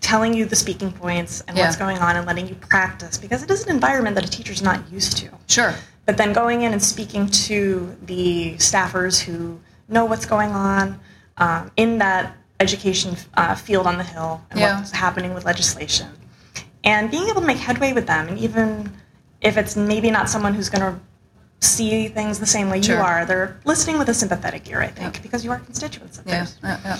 telling 0.01 0.33
you 0.33 0.45
the 0.45 0.55
speaking 0.55 0.91
points 0.91 1.41
and 1.47 1.57
what's 1.57 1.75
going 1.75 1.97
on 1.97 2.15
and 2.15 2.25
letting 2.25 2.47
you 2.47 2.55
practice 2.55 3.17
because 3.17 3.43
it 3.43 3.49
is 3.51 3.63
an 3.65 3.69
environment 3.71 4.15
that 4.15 4.23
a 4.25 4.29
teacher's 4.29 4.61
not 4.61 4.89
used 4.91 5.17
to. 5.17 5.29
Sure. 5.47 5.73
But 6.05 6.17
then 6.17 6.33
going 6.33 6.61
in 6.61 6.71
and 6.71 6.81
speaking 6.81 7.27
to 7.27 7.95
the 8.05 8.53
staffers 8.57 9.19
who 9.19 9.59
know 9.89 10.05
what's 10.05 10.25
going 10.25 10.51
on 10.51 10.99
um, 11.37 11.71
in 11.77 11.97
that 11.97 12.35
education 12.59 13.15
uh, 13.35 13.55
field 13.55 13.85
on 13.87 13.97
the 13.97 14.03
Hill 14.03 14.41
and 14.51 14.59
Yeah. 14.59 14.77
what's 14.77 14.91
happening 14.91 15.33
with 15.33 15.45
legislation, 15.45 16.07
and 16.83 17.11
being 17.11 17.27
able 17.27 17.41
to 17.41 17.47
make 17.47 17.57
headway 17.57 17.93
with 17.93 18.07
them, 18.07 18.27
and 18.27 18.39
even 18.39 18.91
if 19.41 19.57
it's 19.57 19.75
maybe 19.75 20.09
not 20.09 20.29
someone 20.29 20.53
who's 20.53 20.69
going 20.69 20.81
to 20.81 20.99
see 21.59 22.07
things 22.07 22.39
the 22.39 22.45
same 22.45 22.69
way 22.69 22.81
Sure. 22.81 22.97
you 22.97 23.01
are, 23.01 23.25
they're 23.25 23.59
listening 23.65 23.97
with 23.97 24.09
a 24.09 24.13
sympathetic 24.13 24.69
ear, 24.69 24.81
I 24.81 24.87
think, 24.87 25.21
because 25.21 25.43
you 25.43 25.51
are 25.51 25.59
constituents 25.59 26.19
of 26.19 26.27
Yeah. 26.27 26.33
theirs. 26.33 26.57
yeah, 26.63 26.79
yeah. 26.85 26.97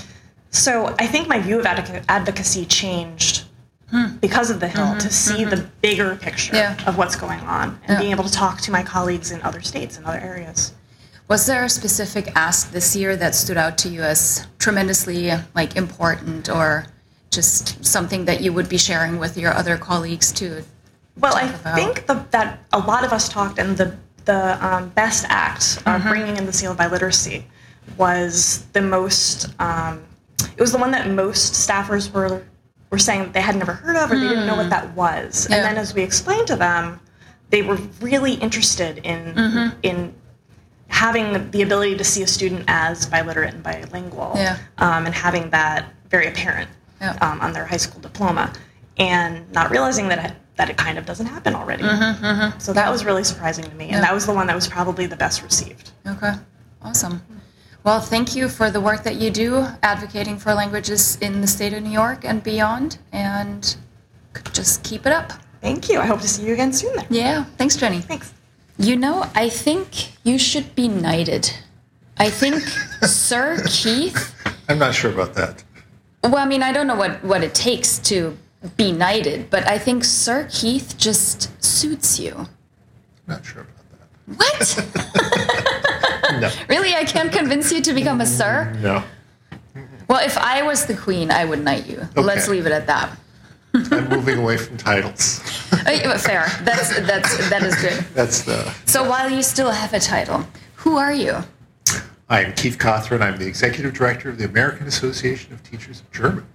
So 0.50 0.96
I 1.00 1.08
think 1.08 1.28
my 1.28 1.40
view 1.40 1.60
of 1.60 1.66
advoca- 1.66 2.04
advocacy 2.10 2.66
changed 2.66 3.44
hmm. 3.92 4.16
because 4.20 4.50
of 4.50 4.60
the 4.60 4.68
Hill 4.68 4.86
mm-hmm, 4.86 5.00
to 5.00 5.10
see 5.12 5.44
mm-hmm. 5.44 5.50
the 5.52 5.70
bigger 5.82 6.16
picture 6.16 6.76
of 6.88 6.98
what's 6.98 7.16
going 7.16 7.40
on 7.42 7.80
and 7.88 8.00
being 8.00 8.12
able 8.12 8.24
to 8.24 8.32
talk 8.32 8.62
to 8.62 8.72
my 8.72 8.84
colleagues 8.84 9.32
in 9.32 9.42
other 9.42 9.62
states 9.62 9.98
and 9.98 10.06
other 10.06 10.20
areas. 10.20 10.74
Was 11.28 11.46
there 11.46 11.66
a 11.66 11.70
specific 11.70 12.32
ask 12.36 12.72
this 12.72 12.96
year 12.96 13.18
that 13.18 13.36
stood 13.36 13.58
out 13.58 13.78
to 13.80 13.90
you 13.90 14.02
as 14.02 14.48
tremendously 14.60 15.32
like 15.54 15.76
important, 15.76 16.50
or 16.50 16.86
just 17.32 17.84
something 17.86 18.26
that 18.26 18.42
you 18.42 18.54
would 18.54 18.70
be 18.70 18.78
sharing 18.78 19.20
with 19.20 19.38
your 19.38 19.54
other 19.54 19.78
colleagues 19.78 20.32
too? 20.32 20.64
Well, 21.20 21.36
I 21.36 21.50
about? 21.50 21.76
think 21.76 22.06
the, 22.06 22.26
that 22.32 22.60
a 22.72 22.80
lot 22.80 23.04
of 23.04 23.12
us 23.12 23.28
talked, 23.28 23.60
and 23.60 23.76
the 23.76 23.98
the 24.28 24.64
um, 24.66 24.90
BEST 24.90 25.26
Act 25.30 25.80
of 25.88 26.04
bringing 26.04 26.38
in 26.38 26.46
the 26.46 26.54
seal 26.54 26.72
of 26.74 26.78
biliteracy 26.78 27.44
was 27.98 28.66
the 28.74 28.82
most. 28.82 29.50
Um, 29.60 30.04
it 30.56 30.62
was 30.62 30.72
the 30.72 30.78
one 30.78 30.92
that 30.92 31.10
most 31.10 31.54
staffers 31.54 32.12
were 32.14 32.44
were 32.92 33.00
saying 33.00 33.22
that 33.24 33.34
they 33.34 33.42
had 33.42 33.56
never 33.56 33.74
heard 33.74 33.96
of 33.98 34.12
or 34.12 34.16
they 34.16 34.28
didn't 34.28 34.46
know 34.48 34.56
what 34.56 34.70
that 34.70 34.94
was. 34.96 35.48
Yeah. 35.50 35.56
And 35.58 35.66
then 35.66 35.78
as 35.78 35.94
we 35.94 36.04
explained 36.04 36.48
to 36.48 36.56
them, 36.56 37.00
they 37.50 37.62
were 37.64 37.78
really 38.02 38.34
interested 38.36 39.00
in 39.00 39.74
in 39.82 40.14
having 40.90 41.52
the 41.52 41.62
ability 41.64 41.98
to 41.98 42.04
see 42.04 42.24
a 42.24 42.28
student 42.28 42.64
as 42.68 43.06
biliterate 43.08 43.54
and 43.54 43.64
bilingual, 43.64 44.34
Yeah. 44.36 44.58
um, 44.78 45.06
and 45.06 45.14
having 45.14 45.50
that 45.50 45.86
very 46.10 46.28
apparent 46.28 46.70
Yeah. 47.02 47.18
um, 47.22 47.42
on 47.42 47.52
their 47.54 47.66
high 47.66 47.78
school 47.78 48.00
diploma, 48.02 48.54
and 48.98 49.52
not 49.52 49.70
realizing 49.70 50.08
that 50.10 50.32
it, 50.32 50.34
that 50.58 50.70
it 50.70 50.78
kind 50.78 50.98
of 50.98 51.06
doesn't 51.06 51.28
happen 51.28 51.56
already. 51.56 51.84
Mm-hmm, 51.84 52.60
So 52.60 52.74
that 52.74 52.92
was 52.92 53.06
really 53.06 53.24
surprising 53.24 53.64
to 53.66 53.76
me, 53.76 53.90
and 53.90 54.04
that 54.04 54.14
was 54.14 54.26
the 54.26 54.34
one 54.34 54.48
that 54.48 54.56
was 54.56 54.68
probably 54.68 55.06
the 55.06 55.16
best 55.16 55.42
received. 55.44 55.92
Okay, 56.06 56.34
awesome. 56.82 57.22
Well, 57.84 58.02
thank 58.02 58.36
you 58.36 58.50
for 58.50 58.70
the 58.70 58.82
work 58.82 59.04
that 59.04 59.16
you 59.16 59.30
do 59.30 59.66
advocating 59.84 60.38
for 60.38 60.54
languages 60.54 61.18
in 61.22 61.40
the 61.42 61.48
state 61.48 61.74
of 61.74 61.84
New 61.84 61.92
York 61.92 62.26
and 62.26 62.44
beyond, 62.44 62.98
and 63.14 63.76
just 64.52 64.84
keep 64.84 65.06
it 65.06 65.14
up. 65.14 65.32
Thank 65.62 65.90
you. 65.90 66.00
I 66.00 66.06
hope 66.06 66.22
to 66.22 66.28
see 66.28 66.46
you 66.46 66.54
again 66.54 66.74
soon. 66.74 66.96
There. 66.96 67.06
Yeah, 67.10 67.44
thanks, 67.58 67.76
Jenny. 67.78 68.02
Thanks. 68.02 68.34
You 68.78 68.96
know, 68.96 69.26
I 69.36 69.50
think 69.50 70.12
you 70.24 70.38
should 70.38 70.76
be 70.76 70.88
knighted. 70.88 71.52
I 72.18 72.30
think 72.30 72.56
Sir 73.04 73.64
Keith. 73.68 74.34
I'm 74.70 74.80
not 74.80 74.94
sure 74.94 75.12
about 75.12 75.34
that. 75.36 75.64
Well, 76.24 76.38
I 76.38 76.46
mean, 76.46 76.64
I 76.64 76.72
don't 76.74 76.88
know 76.88 76.96
what, 76.96 77.24
what 77.24 77.44
it 77.44 77.54
takes 77.56 78.00
to 78.00 78.38
be 78.76 78.92
knighted, 78.92 79.50
but 79.50 79.68
I 79.68 79.78
think 79.78 80.04
Sir 80.04 80.48
Keith 80.52 80.96
just 80.98 81.64
suits 81.64 82.20
you. 82.20 82.48
Not 83.28 83.46
sure 83.46 83.62
about 83.64 83.76
that. 83.92 84.38
What? 84.38 85.74
No. 86.42 86.52
really? 86.68 86.94
I 86.94 87.06
can't 87.06 87.32
convince 87.32 87.72
you 87.72 87.82
to 87.82 87.94
become 87.94 88.20
a 88.20 88.26
sir? 88.26 88.72
No. 88.82 89.02
Well, 90.10 90.24
if 90.24 90.38
I 90.38 90.62
was 90.62 90.86
the 90.86 90.96
queen, 90.96 91.32
I 91.32 91.46
would 91.46 91.64
knight 91.64 91.88
you. 91.88 92.06
Let's 92.16 92.50
leave 92.50 92.66
it 92.66 92.74
at 92.74 92.86
that. 92.88 93.18
I'm 93.74 94.10
moving 94.10 94.38
away 94.38 94.58
from 94.58 94.78
titles. 94.78 95.40
Fair. 95.70 96.48
That's 96.64 97.00
that's 97.00 97.50
that 97.50 97.64
is 97.64 97.76
good. 97.76 98.06
That's 98.14 98.42
the. 98.42 98.70
So 98.86 99.08
while 99.10 99.30
you 99.30 99.42
still 99.42 99.72
have 99.72 99.94
a 99.94 100.00
title, 100.00 100.46
who 100.76 100.98
are 100.98 101.14
you? 101.14 101.38
I'm 102.30 102.54
Keith 102.54 102.78
Cothrun. 102.78 103.22
I'm 103.22 103.38
the 103.38 103.48
executive 103.48 103.94
director 103.94 104.30
of 104.30 104.38
the 104.38 104.46
American 104.46 104.88
Association 104.88 105.54
of 105.54 105.64
Teachers 105.64 106.02
of 106.02 106.12
German. 106.12 106.46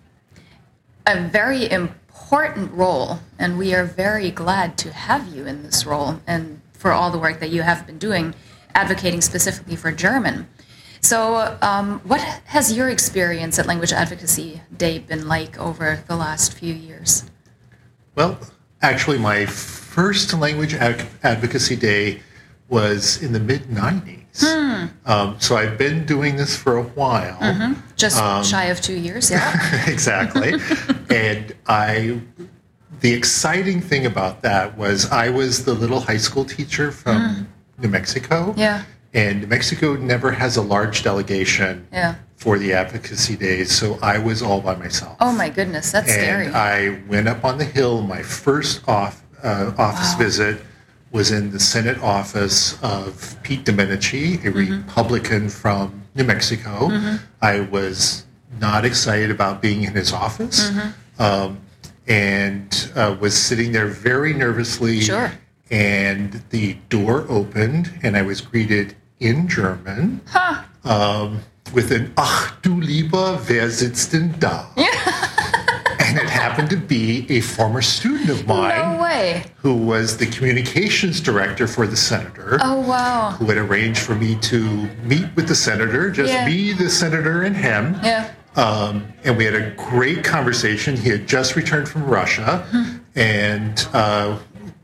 A 1.07 1.21
very 1.21 1.69
important 1.69 2.73
role, 2.73 3.19
and 3.39 3.59
we 3.59 3.75
are 3.75 3.85
very 3.85 4.31
glad 4.31 4.79
to 4.79 4.93
have 4.93 5.35
you 5.35 5.47
in 5.47 5.65
this 5.65 5.85
role 5.85 6.21
and 6.27 6.61
for 6.75 6.93
all 6.93 7.11
the 7.11 7.19
work 7.19 7.41
that 7.41 7.51
you 7.51 7.63
have 7.63 7.87
been 7.87 7.99
doing, 7.99 8.35
advocating 8.75 9.21
specifically 9.21 9.75
for 9.75 9.91
German. 9.91 10.49
So, 11.01 11.59
um, 11.61 12.01
what 12.05 12.21
has 12.45 12.77
your 12.77 12.89
experience 12.89 13.59
at 13.59 13.67
Language 13.67 13.93
Advocacy 13.93 14.63
Day 14.77 15.01
been 15.01 15.27
like 15.27 15.59
over 15.59 16.05
the 16.07 16.15
last 16.15 16.55
few 16.55 16.73
years? 16.73 17.25
Well, 18.15 18.39
actually, 18.81 19.19
my 19.19 19.47
first 19.47 20.33
language 20.33 20.75
ad- 20.75 21.09
advocacy 21.25 21.75
day 21.75 22.23
was 22.73 23.23
in 23.23 23.33
the 23.33 23.39
mid 23.41 23.63
90s. 23.65 24.19
Um, 25.05 25.37
so 25.39 25.57
I've 25.57 25.77
been 25.77 26.07
doing 26.07 26.37
this 26.37 26.57
for 26.57 26.79
a 26.79 26.83
while. 26.83 27.39
Just 27.97 28.17
shy 28.51 28.65
of 28.65 28.81
two 28.81 28.95
years, 28.99 29.31
yeah. 29.35 29.89
exactly. 29.89 30.55
and 31.11 31.55
I, 31.69 32.19
the 33.01 33.13
exciting 33.13 33.81
thing 33.83 34.07
about 34.07 34.41
that 34.43 34.77
was 34.79 35.11
I 35.13 35.29
was 35.29 35.65
the 35.67 35.75
little 35.75 36.01
high 36.01 36.17
school 36.17 36.47
teacher 36.47 36.91
from 36.91 37.47
New 37.79 37.89
Mexico. 37.89 38.55
Yeah. 38.57 38.85
And 39.13 39.43
New 39.43 39.47
Mexico 39.49 39.95
never 39.97 40.33
has 40.33 40.57
a 40.57 40.63
large 40.63 41.03
delegation 41.03 41.87
Yeah. 41.93 42.15
for 42.37 42.59
the 42.59 42.73
advocacy 42.73 43.37
days, 43.37 43.71
so 43.71 43.99
I 44.01 44.17
was 44.17 44.41
all 44.41 44.63
by 44.63 44.75
myself. 44.77 45.19
Oh 45.21 45.33
my 45.33 45.51
goodness, 45.51 45.93
that's 45.93 46.11
scary. 46.11 46.49
I 46.49 46.99
went 47.07 47.29
up 47.29 47.45
on 47.45 47.59
the 47.59 47.67
hill. 47.67 48.01
My 48.01 48.23
first 48.23 48.89
off, 48.89 49.23
uh, 49.43 49.73
office 49.77 50.15
visit 50.15 50.63
was 51.13 51.31
in 51.31 51.51
the 51.53 51.61
Senate 51.61 51.99
office 52.03 52.83
of 52.83 53.37
Pete 53.43 53.65
Domenici, 53.65 54.35
a 54.45 54.51
Mm-hmm. 54.51 54.87
Republican 54.87 55.49
from 55.49 56.03
New 56.15 56.25
Mexico. 56.25 56.91
I 57.41 57.61
was 57.61 58.25
not 58.61 58.85
excited 58.85 59.31
about 59.31 59.61
being 59.63 59.85
in 59.85 59.93
his 59.93 60.13
office. 60.13 60.71
Mm-hmm. 60.71 61.23
Um, 61.23 61.59
and 62.09 62.91
uh, 62.97 63.17
was 63.21 63.37
sitting 63.37 63.73
there 63.73 63.87
very 63.87 64.33
nervously. 64.35 65.01
Sure. 65.01 65.31
And 65.71 66.43
the 66.51 66.75
door 66.89 67.25
opened, 67.29 67.91
and 68.03 68.17
I 68.17 68.23
was 68.23 68.41
greeted 68.41 68.95
in 69.21 69.47
German 69.49 70.21
um, 70.85 71.41
with 71.73 71.93
an 71.93 72.13
Ach 72.17 72.53
du 72.63 72.81
lieber, 72.81 73.41
wer 73.49 73.71
sitzt 73.71 74.13
denn 74.13 74.35
da? 74.41 74.67
and 76.13 76.21
it 76.21 76.29
happened 76.31 76.69
to 76.69 76.77
be 76.77 77.27
a 77.31 77.41
former 77.41 77.81
student 77.81 78.29
of 78.29 78.47
mine 78.47 78.97
no 78.97 79.03
way. 79.03 79.45
who 79.57 79.75
was 79.75 80.19
the 80.19 80.27
communications 80.27 81.21
director 81.23 81.67
for 81.67 81.87
the 81.87 81.97
senator. 81.97 82.59
Oh 82.61 82.81
wow. 82.81 83.31
Who 83.39 83.47
had 83.47 83.57
arranged 83.57 84.01
for 84.01 84.15
me 84.15 84.37
to 84.41 84.61
meet 85.05 85.27
with 85.37 85.49
the 85.49 85.55
senator, 85.55 86.11
just 86.11 86.31
Yeah. 86.33 86.45
me, 86.47 86.73
the 86.75 86.91
senator, 86.91 87.43
and 87.43 87.57
him. 87.57 87.99
Yeah. 88.03 88.31
Um, 88.57 89.11
and 89.25 89.39
we 89.39 89.47
had 89.47 89.55
a 89.55 89.71
great 89.71 90.23
conversation. 90.23 90.97
He 90.97 91.09
had 91.09 91.27
just 91.27 91.57
returned 91.57 91.89
from 91.89 92.05
Russia 92.05 92.67
and 93.15 93.89
uh, 93.95 94.39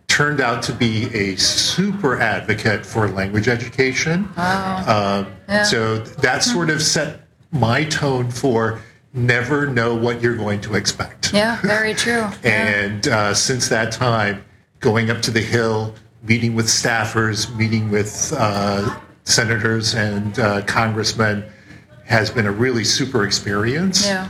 turned 0.07 0.41
out 0.41 0.63
to 0.63 0.73
be 0.73 1.15
a 1.15 1.37
super 1.37 2.19
advocate 2.19 2.87
for 2.87 3.07
language 3.09 3.49
education. 3.49 4.31
Wow. 4.37 5.27
Um, 5.49 5.65
So 5.67 5.99
that 5.99 6.43
sort 6.43 6.71
of 6.71 6.83
set 6.83 7.21
my 7.51 7.85
tone 7.85 8.31
for 8.31 8.81
never 9.13 9.67
know 9.67 9.95
what 9.95 10.21
you're 10.23 10.37
going 10.37 10.61
to 10.63 10.75
expect. 10.75 11.33
Yeah, 11.33 11.61
very 11.63 11.95
true. 11.95 12.27
Yeah. 12.45 12.85
And 12.89 13.09
uh, 13.09 13.35
since 13.35 13.69
that 13.69 13.93
time, 13.93 14.45
going 14.81 15.11
up 15.11 15.21
to 15.23 15.31
the 15.31 15.41
Hill, 15.41 15.95
meeting 16.23 16.55
with 16.55 16.67
staffers, 16.67 17.55
meeting 17.57 17.91
with 17.91 18.33
uh, 18.37 18.99
senators 19.25 19.95
and 19.95 20.39
uh, 20.39 20.63
congressmen 20.67 21.45
has 22.05 22.31
been 22.31 22.47
a 22.47 22.53
really 22.53 22.85
super 22.85 23.25
experience. 23.25 24.07
Yeah. 24.07 24.29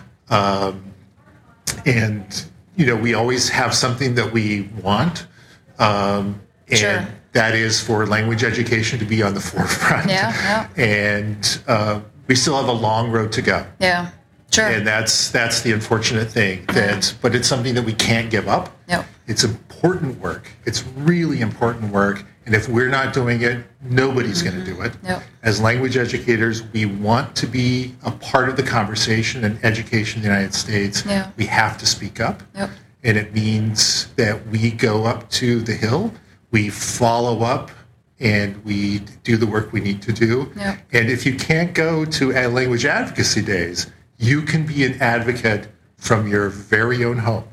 And, 1.87 2.45
you 2.77 2.87
know, 2.87 2.97
we 2.97 3.15
always 3.15 3.49
have 3.49 3.75
something 3.75 4.15
that 4.17 4.33
we 4.33 4.63
want. 4.83 5.27
Um, 5.79 6.41
and 6.69 6.79
Sure. 6.79 7.09
that 7.33 7.55
is 7.55 7.81
for 7.81 8.07
language 8.07 8.43
education 8.45 8.99
to 8.99 9.05
be 9.05 9.23
on 9.23 9.35
the 9.35 9.41
forefront. 9.53 10.09
Yeah, 10.09 10.69
And 10.77 11.61
uh, 11.67 12.01
we 12.27 12.35
still 12.35 12.57
have 12.57 12.69
a 12.69 12.73
long 12.73 13.11
road 13.11 13.33
to 13.33 13.43
go. 13.43 13.65
Yeah. 13.81 14.11
Sure. 14.59 14.69
And 14.69 14.87
that's 14.87 15.31
that's 15.31 15.63
the 15.63 15.73
unfortunate 15.73 16.29
thing. 16.29 16.65
That, 16.67 17.15
but 17.23 17.35
it's 17.35 17.49
something 17.49 17.75
that 17.75 17.85
we 17.85 17.95
can't 17.95 18.31
give 18.31 18.49
up. 18.49 18.77
Yep. 18.89 19.07
It's 19.27 19.45
important 19.45 20.19
work. 20.21 20.51
It's 20.67 20.85
really 20.97 21.41
important 21.41 21.93
work. 21.93 22.25
And 22.47 22.55
if 22.55 22.67
we're 22.67 22.89
not 22.89 23.13
doing 23.13 23.43
it, 23.43 23.63
nobody's 23.83 24.41
going 24.41 24.57
to 24.57 24.63
mm-hmm. 24.63 24.81
do 24.81 25.11
it. 25.11 25.23
As 25.43 25.61
language 25.61 25.99
educators, 25.99 26.63
we 26.73 26.87
want 26.87 27.37
to 27.37 27.47
be 27.47 27.95
a 28.05 28.11
part 28.11 28.49
of 28.49 28.57
the 28.57 28.63
conversation 28.63 29.45
and 29.45 29.63
education 29.63 30.21
in 30.21 30.23
the 30.23 30.35
United 30.35 30.55
States. 30.55 31.05
We 31.37 31.45
have 31.45 31.77
to 31.77 31.87
speak 31.87 32.21
up. 32.21 32.43
Yep. 32.55 32.71
And 33.05 33.17
it 33.19 33.35
means 33.35 34.07
that 34.17 34.47
we 34.49 34.71
go 34.71 35.05
up 35.05 35.29
to 35.33 35.61
the 35.61 35.75
hill, 35.75 36.13
we 36.51 36.71
follow 36.71 37.43
up, 37.43 37.71
and 38.19 38.65
we 38.65 39.01
do 39.23 39.37
the 39.37 39.47
work 39.47 39.73
we 39.73 39.81
need 39.81 40.01
to 40.03 40.13
do. 40.13 40.51
Yep. 40.57 40.79
And 40.93 41.11
if 41.11 41.27
you 41.27 41.37
can't 41.37 41.75
go 41.75 42.07
to 42.07 42.33
a 42.33 42.49
language 42.49 42.87
advocacy 42.87 43.43
days, 43.43 43.93
you 44.19 44.43
can 44.43 44.67
be 44.67 44.85
an 44.85 45.01
advocate 45.01 45.69
from 45.97 46.29
your 46.29 46.49
very 46.49 47.05
own 47.05 47.19
home 47.19 47.45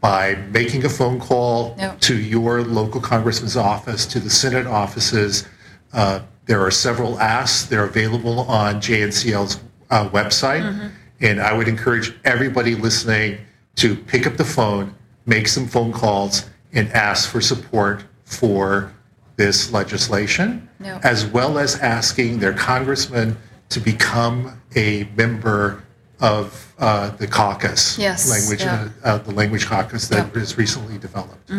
by 0.00 0.34
making 0.52 0.84
a 0.84 0.88
phone 0.88 1.18
call 1.18 1.74
Yep. 1.78 2.00
to 2.00 2.16
your 2.18 2.62
local 2.62 3.00
congressman's 3.00 3.56
office, 3.56 4.06
to 4.06 4.20
the 4.20 4.30
Senate 4.30 4.66
offices. 4.66 5.46
Uh, 5.92 6.20
there 6.46 6.64
are 6.64 6.70
several 6.70 7.18
asks. 7.18 7.64
They're 7.64 7.84
available 7.84 8.40
on 8.40 8.76
JNCL's 8.80 9.60
uh, 9.90 10.08
website. 10.10 10.90
And 11.20 11.40
I 11.40 11.52
would 11.52 11.66
encourage 11.68 12.14
everybody 12.24 12.74
listening 12.76 13.38
to 13.76 13.96
pick 13.96 14.26
up 14.26 14.36
the 14.36 14.44
phone, 14.44 14.94
make 15.26 15.48
some 15.48 15.66
phone 15.66 15.92
calls, 15.92 16.48
and 16.72 16.90
ask 16.92 17.28
for 17.28 17.40
support 17.40 18.04
for 18.24 18.92
this 19.36 19.72
legislation, 19.72 20.68
Yep. 20.82 21.04
as 21.04 21.26
well 21.26 21.58
as 21.58 21.76
asking 21.80 22.38
their 22.38 22.52
congressman 22.52 23.36
to 23.70 23.80
become 23.80 24.60
a 24.76 25.08
member 25.16 25.82
of 26.20 26.74
uh, 26.78 27.10
the 27.10 27.26
caucus, 27.26 27.98
Yes, 27.98 28.28
language, 28.30 28.62
yeah. 28.62 28.88
uh, 29.04 29.08
uh, 29.08 29.18
the 29.18 29.32
language 29.32 29.66
caucus 29.66 30.08
that 30.08 30.26
Yep. 30.26 30.34
was 30.34 30.58
recently 30.58 30.98
developed. 30.98 31.50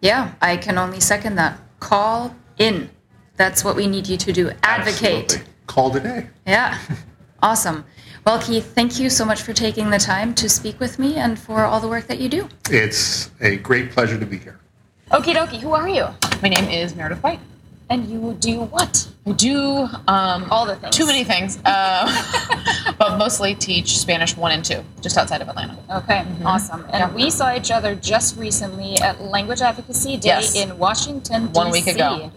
Yeah, 0.00 0.32
I 0.40 0.56
can 0.56 0.78
only 0.78 1.00
second 1.00 1.36
that. 1.36 1.58
Call 1.80 2.34
in. 2.58 2.90
That's 3.36 3.62
what 3.64 3.76
we 3.76 3.86
need 3.86 4.08
you 4.08 4.16
to 4.16 4.32
do. 4.32 4.50
Advocate. 4.62 5.24
Absolutely. 5.24 5.52
Call 5.66 5.90
today. 5.90 6.26
Yeah. 6.46 6.76
awesome. 7.42 7.84
Well, 8.24 8.40
Keith, 8.40 8.74
thank 8.74 8.98
you 8.98 9.08
so 9.10 9.24
much 9.24 9.42
for 9.42 9.52
taking 9.52 9.90
the 9.90 9.98
time 9.98 10.34
to 10.34 10.48
speak 10.48 10.80
with 10.80 10.98
me 10.98 11.16
and 11.16 11.38
for 11.38 11.64
all 11.64 11.78
the 11.80 11.88
work 11.88 12.06
that 12.08 12.18
you 12.18 12.28
do. 12.28 12.48
It's 12.70 13.30
a 13.40 13.56
great 13.56 13.90
pleasure 13.92 14.18
to 14.18 14.26
be 14.26 14.38
here. 14.38 14.58
Okie 15.12 15.34
dokie, 15.34 15.60
who 15.60 15.72
are 15.72 15.88
you? 15.88 16.06
My 16.42 16.48
name 16.48 16.68
is 16.68 16.94
Meredith 16.96 17.22
White. 17.22 17.40
And 17.90 18.06
you 18.10 18.34
do 18.38 18.60
what? 18.64 19.08
I 19.26 19.32
do 19.32 19.88
um, 20.08 20.46
All 20.50 20.66
the 20.66 20.76
things. 20.76 20.94
Too 20.94 21.06
many 21.06 21.24
things, 21.24 21.58
uh, 21.64 22.94
but 22.98 23.16
mostly 23.18 23.54
teach 23.54 23.98
Spanish 23.98 24.36
one 24.36 24.52
and 24.52 24.62
two, 24.64 24.84
just 25.00 25.16
outside 25.16 25.40
of 25.40 25.48
Atlanta. 25.48 25.76
Okay, 25.90 26.24
awesome. 26.44 26.84
And 26.92 27.00
Yeah. 27.10 27.14
we 27.14 27.30
saw 27.30 27.54
each 27.54 27.70
other 27.70 27.94
just 27.94 28.36
recently 28.36 28.98
at 28.98 29.20
Language 29.22 29.62
Advocacy 29.62 30.18
Day 30.18 30.28
Yes. 30.28 30.54
in 30.54 30.76
Washington, 30.78 31.46
D.C. 31.46 31.52
One 31.58 31.70
week 31.70 31.86
ago. 31.86 32.30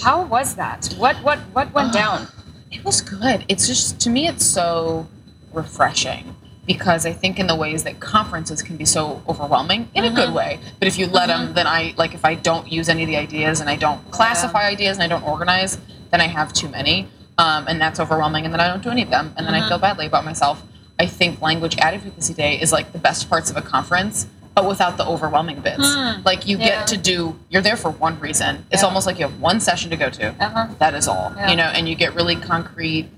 How 0.00 0.22
was 0.24 0.54
that? 0.54 0.94
What 0.96 1.16
what 1.22 1.38
what 1.52 1.72
went 1.74 1.92
down? 1.92 2.28
It 2.70 2.84
was 2.84 3.00
good. 3.02 3.44
It's 3.48 3.66
just 3.66 4.00
to 4.00 4.10
me, 4.10 4.26
it's 4.28 4.44
so 4.46 5.06
refreshing 5.52 6.34
because 6.68 7.04
I 7.06 7.12
think 7.12 7.40
in 7.40 7.46
the 7.48 7.56
ways 7.56 7.82
that 7.84 7.98
conferences 7.98 8.62
can 8.62 8.76
be 8.76 8.84
so 8.84 9.20
overwhelming 9.28 9.88
in 9.94 10.04
a 10.04 10.10
good 10.10 10.32
way. 10.32 10.60
But 10.78 10.86
if 10.86 10.98
you 10.98 11.06
let 11.06 11.26
them, 11.26 11.54
then 11.54 11.66
I 11.66 11.94
like 11.96 12.14
if 12.14 12.24
I 12.24 12.34
don't 12.36 12.70
use 12.70 12.88
any 12.88 13.02
of 13.02 13.08
the 13.08 13.16
ideas 13.16 13.60
and 13.60 13.68
I 13.68 13.74
don't 13.76 14.08
classify 14.12 14.66
ideas 14.68 14.98
and 14.98 15.02
I 15.02 15.08
don't 15.08 15.24
organize, 15.24 15.78
then 16.12 16.20
I 16.20 16.26
have 16.28 16.52
too 16.52 16.68
many, 16.68 17.08
um, 17.38 17.66
and 17.66 17.80
that's 17.80 17.98
overwhelming. 17.98 18.44
And 18.44 18.52
then 18.54 18.60
I 18.60 18.68
don't 18.68 18.82
do 18.82 18.90
any 18.90 19.02
of 19.02 19.10
them, 19.10 19.32
and 19.36 19.46
then 19.46 19.54
I 19.54 19.66
feel 19.68 19.78
badly 19.78 20.06
about 20.06 20.24
myself. 20.24 20.62
I 21.00 21.06
think 21.06 21.40
Language 21.40 21.76
Advocacy 21.78 22.34
Day 22.34 22.60
is 22.60 22.70
like 22.70 22.92
the 22.92 22.98
best 22.98 23.28
parts 23.30 23.50
of 23.50 23.56
a 23.56 23.62
conference 23.62 24.26
but 24.54 24.66
without 24.68 24.96
the 24.96 25.06
overwhelming 25.06 25.60
bits. 25.60 25.86
Like 26.24 26.48
you 26.48 26.56
Hmm. 26.56 26.62
Yeah. 26.62 26.68
get 26.80 26.86
to 26.88 26.96
do, 26.96 27.38
you're 27.48 27.62
there 27.62 27.76
for 27.76 27.90
one 27.92 28.18
reason. 28.18 28.66
It's 28.72 28.82
almost 28.82 29.06
like 29.06 29.16
you 29.20 29.24
have 29.28 29.38
one 29.40 29.60
session 29.60 29.88
to 29.90 29.96
go 29.96 30.10
to. 30.10 30.30
Uh-huh. 30.30 30.66
That 30.80 30.94
is 30.94 31.06
all, 31.06 31.32
Yeah. 31.36 31.50
you 31.50 31.54
know, 31.56 31.70
and 31.76 31.88
you 31.88 31.94
get 31.94 32.12
really 32.16 32.34
concrete 32.34 33.08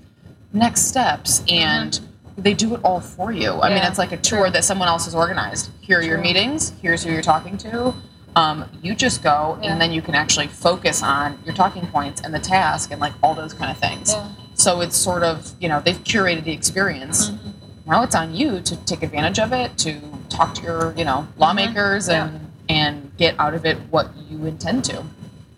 next 0.53 0.81
steps 0.81 1.41
and 1.49 1.99
they 2.37 2.53
do 2.53 2.73
it 2.75 2.81
all 2.83 2.99
for 3.01 3.31
you. 3.31 3.59
I 3.61 3.69
mean, 3.69 3.83
it's 3.83 3.97
like 3.97 4.11
a 4.11 4.17
tour 4.17 4.49
that 4.49 4.63
someone 4.63 4.87
else 4.87 5.05
has 5.05 5.15
organized. 5.15 5.69
Here 5.81 5.99
are 5.99 6.03
your 6.03 6.17
meetings, 6.17 6.73
here's 6.81 7.03
who 7.03 7.11
you're 7.11 7.21
talking 7.21 7.57
to. 7.59 7.93
Um, 8.35 8.65
you 8.81 8.95
just 8.95 9.21
go 9.21 9.59
Yeah. 9.61 9.71
and 9.73 9.81
then 9.81 9.91
you 9.91 10.01
can 10.01 10.15
actually 10.15 10.47
focus 10.47 11.03
on 11.03 11.37
your 11.45 11.53
talking 11.53 11.85
points 11.87 12.21
and 12.21 12.33
the 12.33 12.39
task 12.39 12.91
and 12.91 13.01
like 13.01 13.13
all 13.21 13.35
those 13.35 13.53
kind 13.53 13.69
of 13.69 13.77
things. 13.77 14.13
Yeah. 14.13 14.27
So 14.53 14.79
it's 14.81 14.95
sort 14.95 15.23
of, 15.23 15.51
you 15.59 15.67
know, 15.67 15.81
they've 15.81 16.01
curated 16.03 16.45
the 16.45 16.53
experience. 16.53 17.29
Mm-hmm. 17.29 17.89
Now 17.89 18.03
it's 18.03 18.15
on 18.15 18.33
you 18.33 18.61
to 18.61 18.75
take 18.85 19.03
advantage 19.03 19.39
of 19.39 19.51
it, 19.51 19.77
to 19.79 19.99
talk 20.29 20.53
to 20.55 20.61
your, 20.61 20.93
you 20.95 21.03
know, 21.03 21.27
lawmakers 21.37 22.07
Mm-hmm. 22.07 22.11
Yeah. 22.35 22.37
and 22.37 22.47
and 22.69 23.11
get 23.17 23.35
out 23.37 23.53
of 23.53 23.65
it 23.65 23.77
what 23.89 24.07
you 24.29 24.45
intend 24.45 24.85
to. 24.85 25.03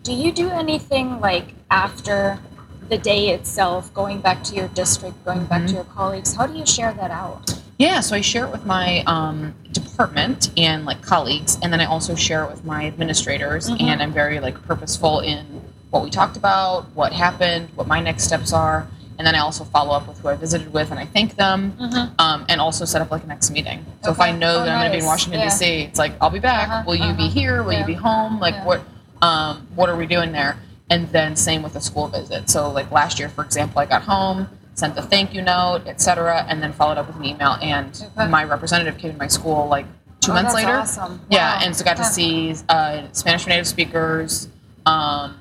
Do 0.02 0.12
you 0.12 0.32
do 0.32 0.48
anything 0.48 1.20
like 1.20 1.54
after 1.70 2.40
the 2.88 2.98
day 2.98 3.30
itself, 3.30 3.92
going 3.94 4.20
back 4.20 4.42
to 4.44 4.54
your 4.54 4.68
district, 4.68 5.24
going 5.24 5.44
back 5.46 5.62
to 5.62 5.66
Mm-hmm. 5.68 5.74
your 5.76 5.84
colleagues? 5.84 6.34
How 6.34 6.46
do 6.46 6.56
you 6.58 6.66
share 6.66 6.92
that 6.94 7.10
out? 7.10 7.60
Yeah, 7.78 8.00
so 8.00 8.14
I 8.14 8.20
share 8.20 8.44
it 8.46 8.52
with 8.52 8.64
my 8.66 9.02
um, 9.06 9.54
department 9.72 10.50
and 10.56 10.84
like 10.84 11.02
colleagues, 11.02 11.58
and 11.62 11.72
then 11.72 11.80
I 11.80 11.86
also 11.86 12.14
share 12.14 12.44
it 12.44 12.50
with 12.50 12.64
my 12.64 12.86
administrators. 12.86 13.68
Mm-hmm. 13.70 13.84
And 13.88 14.02
I'm 14.02 14.12
very 14.12 14.38
like 14.40 14.60
purposeful 14.66 15.20
in 15.20 15.44
what 15.90 16.04
we 16.04 16.10
talked 16.10 16.36
about, 16.36 16.86
what 16.94 17.12
happened, 17.12 17.68
what 17.74 17.86
my 17.86 18.00
next 18.00 18.24
steps 18.24 18.52
are, 18.52 18.86
and 19.18 19.26
then 19.26 19.34
I 19.34 19.38
also 19.38 19.64
follow 19.64 19.92
up 19.94 20.06
with 20.08 20.18
who 20.18 20.28
I 20.28 20.36
visited 20.36 20.72
with, 20.72 20.90
and 20.90 20.98
I 21.00 21.06
thank 21.06 21.36
them, 21.36 21.72
um, 22.18 22.44
and 22.48 22.60
also 22.60 22.84
set 22.84 23.00
up 23.00 23.10
like 23.10 23.24
a 23.24 23.26
next 23.26 23.50
meeting. 23.50 23.84
So 24.02 24.10
if 24.10 24.20
I 24.20 24.30
Mm-hmm. 24.30 24.38
Know 24.40 24.56
Oh, 24.60 24.64
that 24.64 24.68
I'm 24.70 24.80
going 24.80 24.92
to 24.92 24.96
be 24.98 25.00
in. 25.00 25.06
Washington 25.06 25.40
Yeah. 25.40 25.46
D.C., 25.50 25.66
it's 25.82 25.98
like 25.98 26.12
I'll 26.20 26.30
be 26.30 26.38
back. 26.40 26.68
Uh-huh, 26.68 26.82
Will 26.86 26.96
you 26.96 27.12
be 27.14 27.24
uh-huh. 27.24 27.28
here? 27.30 27.62
Will 27.62 27.72
Yeah. 27.72 27.80
you 27.80 27.86
be 27.86 27.94
home? 27.94 28.38
Like 28.40 28.54
Yeah. 28.54 28.64
what? 28.66 28.80
Um, 29.22 29.66
what 29.74 29.88
are 29.88 29.96
we 29.96 30.06
doing 30.06 30.32
there? 30.32 30.56
And 30.90 31.08
then 31.10 31.34
same 31.36 31.62
with 31.62 31.72
the 31.72 31.80
school 31.80 32.08
visit. 32.08 32.50
So 32.50 32.70
like 32.70 32.90
last 32.90 33.18
year, 33.18 33.28
for 33.28 33.42
example, 33.44 33.78
I 33.80 33.86
got 33.86 34.02
home, 34.02 34.48
sent 34.74 34.96
a 34.98 35.02
thank 35.02 35.32
you 35.32 35.40
note, 35.42 35.82
etc., 35.86 36.44
and 36.48 36.62
then 36.62 36.72
followed 36.72 36.98
up 36.98 37.06
with 37.06 37.16
an 37.16 37.24
email. 37.24 37.56
And 37.62 38.04
my 38.16 38.44
representative 38.44 38.98
came 38.98 39.12
to 39.12 39.18
my 39.18 39.28
school 39.28 39.66
like 39.66 39.86
two 40.20 40.32
Oh, 40.32 40.34
months 40.34 40.52
that's 40.52 40.64
later. 40.66 40.78
awesome. 40.78 41.20
Yeah, 41.30 41.60
and 41.62 41.74
so 41.74 41.84
got 41.84 41.96
to 41.96 42.04
see 42.04 42.54
uh, 42.68 43.06
Spanish 43.12 43.44
for 43.44 43.48
native 43.50 43.66
speakers. 43.66 44.48
Um, 44.84 45.38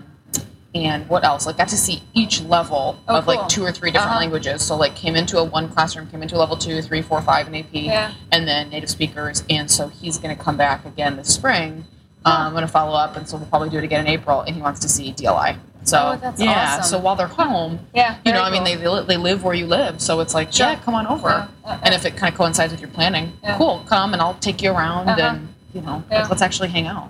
and 0.76 1.08
what 1.08 1.24
else? 1.24 1.46
Like 1.46 1.58
got 1.58 1.68
to 1.68 1.78
see 1.78 2.02
each 2.14 2.42
level 2.42 2.98
Oh, 3.08 3.18
of 3.18 3.26
cool. 3.26 3.36
like 3.36 3.48
two 3.50 3.64
or 3.64 3.72
three 3.72 3.92
different 3.92 4.12
Uh-huh. 4.12 4.20
languages. 4.22 4.62
So 4.64 4.76
like 4.76 4.96
came 4.96 5.16
into 5.16 5.38
a 5.38 5.44
one 5.44 5.68
classroom, 5.70 6.08
came 6.08 6.24
into 6.24 6.36
a 6.36 6.40
level 6.40 6.58
two, 6.58 6.82
three, 6.82 7.02
four, 7.02 7.22
five 7.22 7.48
in 7.48 7.54
AP, 7.56 7.68
Yeah. 7.74 8.14
and 8.32 8.48
then 8.48 8.70
native 8.70 8.90
speakers. 8.90 9.44
And 9.50 9.70
so 9.70 9.90
he's 9.90 10.18
going 10.18 10.36
to 10.36 10.42
come 10.42 10.56
back 10.58 10.86
again 10.86 11.18
this 11.18 11.32
spring. 11.34 11.86
Um, 12.25 12.34
I'm 12.48 12.51
going 12.53 12.62
to 12.62 12.68
follow 12.68 12.94
up, 12.98 13.18
and 13.18 13.27
so 13.27 13.38
we'll 13.38 13.48
probably 13.48 13.70
do 13.70 13.77
it 13.77 13.84
again 13.84 14.01
in 14.01 14.08
April. 14.08 14.42
And 14.42 14.56
he 14.56 14.62
wants 14.62 14.80
to 14.82 14.89
see 14.89 15.12
DLI. 15.12 15.58
So 15.84 15.98
Oh, 16.13 16.15
that's 16.15 16.39
yeah. 16.42 16.77
awesome. 16.80 16.84
So 16.89 17.00
while 17.00 17.15
they're 17.18 17.27
home, 17.27 17.80
Yeah. 17.94 18.15
you 18.25 18.32
know, 18.32 18.42
I 18.42 18.50
mean, 18.50 18.63
cool. 18.82 18.96
they, 19.03 19.15
they 19.15 19.18
live 19.18 19.44
where 19.44 19.53
you 19.53 19.68
live, 19.68 20.00
so 20.01 20.22
it's 20.22 20.34
like, 20.34 20.58
yeah, 20.58 20.75
come 20.77 20.96
on 20.96 21.06
over. 21.08 21.27
Yeah, 21.27 21.48
yeah, 21.65 21.80
And 21.84 21.94
if 21.94 22.06
it 22.06 22.15
kind 22.15 22.32
of 22.32 22.38
coincides 22.38 22.72
with 22.72 22.80
your 22.80 22.89
planning, 22.92 23.34
cool, 23.58 23.84
come 23.89 24.13
and 24.13 24.22
I'll 24.22 24.36
take 24.36 24.62
you 24.62 24.72
around 24.72 25.10
Uh-huh. 25.10 25.22
and 25.22 25.53
you 25.74 25.82
know, 25.82 26.01
like, 26.10 26.30
let's 26.30 26.42
actually 26.42 26.70
hang 26.70 26.88
out. 26.88 27.10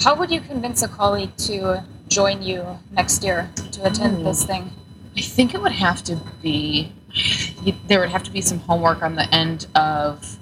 How 0.00 0.16
would 0.16 0.30
you 0.32 0.40
convince 0.40 0.82
a 0.82 0.88
colleague 0.88 1.36
to 1.38 1.84
join 2.08 2.42
you 2.42 2.64
next 2.90 3.22
year 3.22 3.50
to 3.72 3.84
attend 3.86 4.20
Ooh. 4.20 4.24
this 4.24 4.42
thing? 4.44 4.72
I 5.16 5.20
think 5.20 5.54
it 5.54 5.62
would 5.62 5.72
have 5.72 6.02
to 6.04 6.16
be 6.42 6.92
there 7.86 8.00
would 8.00 8.10
have 8.10 8.22
to 8.24 8.30
be 8.30 8.40
some 8.42 8.58
homework 8.60 9.02
on 9.02 9.14
the 9.14 9.32
end 9.34 9.66
of 9.74 10.36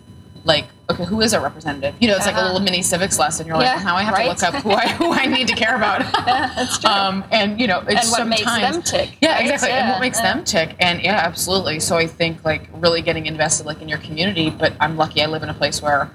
like 0.45 0.67
okay 0.91 1.05
who 1.05 1.21
is 1.23 1.33
our 1.33 1.43
representative 1.43 1.95
you 1.99 2.07
know 2.09 2.15
it's 2.17 2.27
like 2.27 2.35
a 2.35 2.39
Uh-huh. 2.39 2.47
little 2.53 2.61
mini 2.65 2.83
civics 2.83 3.19
lesson 3.19 3.47
you're 3.47 3.57
Yeah, 3.61 3.77
like 3.77 3.85
now 3.85 3.97
i 3.97 4.03
have 4.03 4.13
right? 4.15 4.25
to 4.25 4.29
look 4.29 4.43
up 4.43 4.63
who 4.63 4.71
i 4.73 4.87
who 4.89 5.13
i 5.13 5.25
need 5.27 5.49
to 5.49 5.55
care 5.55 5.77
about 5.77 6.01
That's 6.27 6.79
true. 6.79 6.91
um 6.91 7.25
and 7.33 7.59
you 7.59 7.67
know 7.67 7.83
it's 7.89 8.03
and 8.03 8.11
what 8.11 8.27
makes 8.29 8.43
sometimes 8.43 8.77
them 8.77 8.83
tick? 8.83 9.17
yeah 9.23 9.35
right? 9.37 9.43
exactly 9.51 9.71
and 9.71 9.89
what 9.89 10.01
makes 10.01 10.19
yeah. 10.21 10.35
them 10.35 10.45
tick 10.45 10.77
and 10.81 11.01
yeah 11.03 11.23
absolutely 11.25 11.81
so 11.81 11.97
i 11.97 12.07
think 12.07 12.45
like 12.45 12.69
really 12.75 13.01
getting 13.01 13.25
invested 13.27 13.65
like 13.67 13.81
in 13.81 13.89
your 13.89 13.99
community 13.99 14.51
but 14.51 14.75
i'm 14.81 14.97
lucky 14.99 15.23
i 15.23 15.27
live 15.27 15.43
in 15.43 15.49
a 15.49 15.55
place 15.55 15.81
where 15.81 16.11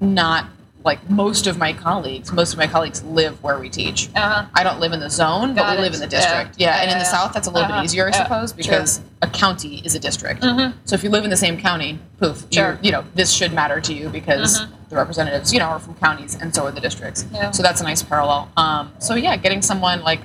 not 0.00 0.46
like 0.88 1.00
most 1.10 1.46
of 1.46 1.58
my 1.58 1.72
colleagues 1.86 2.32
most 2.32 2.52
of 2.54 2.58
my 2.58 2.66
colleagues 2.74 2.98
live 3.04 3.34
where 3.44 3.58
we 3.64 3.68
teach 3.68 4.08
Uh-huh. 4.16 4.46
I 4.54 4.62
don't 4.66 4.80
live 4.80 4.92
in 4.96 5.00
the 5.06 5.10
zone, 5.22 5.48
but 5.54 5.64
we 5.72 5.76
it. 5.76 5.80
live 5.86 5.94
in 5.98 6.00
the 6.00 6.06
district. 6.18 6.50
Yeah, 6.56 6.68
Yeah, 6.68 6.82
and 6.82 6.90
in 6.92 6.98
the 6.98 7.04
yeah, 7.04 7.16
south, 7.16 7.30
that's 7.34 7.46
a 7.46 7.50
little 7.50 7.68
Uh-huh. 7.68 7.80
bit 7.82 7.84
easier, 7.84 8.06
I 8.06 8.10
Yeah. 8.10 8.22
suppose, 8.24 8.52
because 8.62 8.90
a 9.20 9.28
county 9.44 9.74
is 9.84 9.94
a 9.94 9.98
district. 10.08 10.40
Mhm. 10.42 10.72
So 10.86 10.92
if 10.94 11.04
you 11.04 11.10
live 11.16 11.24
in 11.28 11.30
the 11.36 11.42
same 11.46 11.56
county, 11.68 11.90
poof, 12.20 12.46
Sure. 12.50 12.78
you're, 12.82 12.92
know, 12.96 13.04
this 13.14 13.30
should 13.38 13.52
matter 13.52 13.78
to 13.88 13.92
you 13.98 14.08
because 14.08 14.60
Mhm. 14.60 14.68
the 14.90 14.96
representatives, 14.96 15.52
you 15.52 15.58
know, 15.58 15.66
are 15.74 15.78
from 15.86 15.94
counties, 16.06 16.32
and 16.40 16.54
so 16.54 16.64
are 16.66 16.70
the 16.78 16.80
districts. 16.88 17.20
Yeah. 17.34 17.50
So 17.50 17.62
that's 17.62 17.80
a 17.82 17.84
nice 17.84 18.02
parallel. 18.02 18.48
Um, 18.56 18.84
so 18.98 19.14
yeah, 19.14 19.36
getting 19.36 19.60
someone 19.70 19.98
like, 20.10 20.20